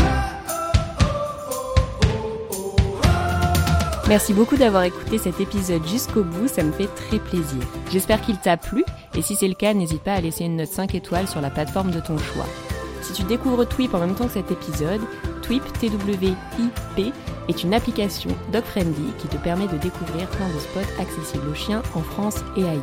Merci 4.09 4.33
beaucoup 4.33 4.57
d'avoir 4.57 4.85
écouté 4.85 5.19
cet 5.19 5.39
épisode 5.39 5.87
jusqu'au 5.87 6.25
bout, 6.25 6.49
ça 6.49 6.63
me 6.63 6.73
fait 6.73 6.87
très 6.87 7.19
plaisir. 7.19 7.61
J'espère 7.93 8.23
qu'il 8.23 8.39
t'a 8.39 8.57
plu 8.57 8.83
et 9.15 9.21
si 9.21 9.35
c'est 9.35 9.49
le 9.49 9.55
cas, 9.55 9.75
n'hésite 9.75 10.03
pas 10.03 10.15
à 10.15 10.21
laisser 10.23 10.45
une 10.45 10.57
note 10.57 10.69
5 10.69 10.95
étoiles 10.95 11.29
sur 11.29 11.43
la 11.43 11.51
plateforme 11.51 11.91
de 11.91 12.01
ton 12.01 12.17
choix. 12.17 12.47
Si 13.03 13.13
tu 13.13 13.23
découvres 13.25 13.69
Twip 13.69 13.93
en 13.93 14.01
même 14.01 14.15
temps 14.15 14.27
que 14.27 14.33
cet 14.33 14.51
épisode, 14.51 15.03
Twip, 15.43 15.63
T-W-I-P, 15.79 17.13
est 17.49 17.63
une 17.63 17.75
application 17.75 18.31
dog-friendly 18.51 19.13
qui 19.19 19.29
te 19.29 19.37
permet 19.37 19.67
de 19.67 19.77
découvrir 19.77 20.27
plein 20.31 20.49
de 20.49 20.59
spots 20.59 21.03
accessibles 21.03 21.49
aux 21.49 21.55
chiens 21.55 21.83
en 21.95 22.01
France 22.01 22.39
et 22.57 22.65
ailleurs. 22.65 22.83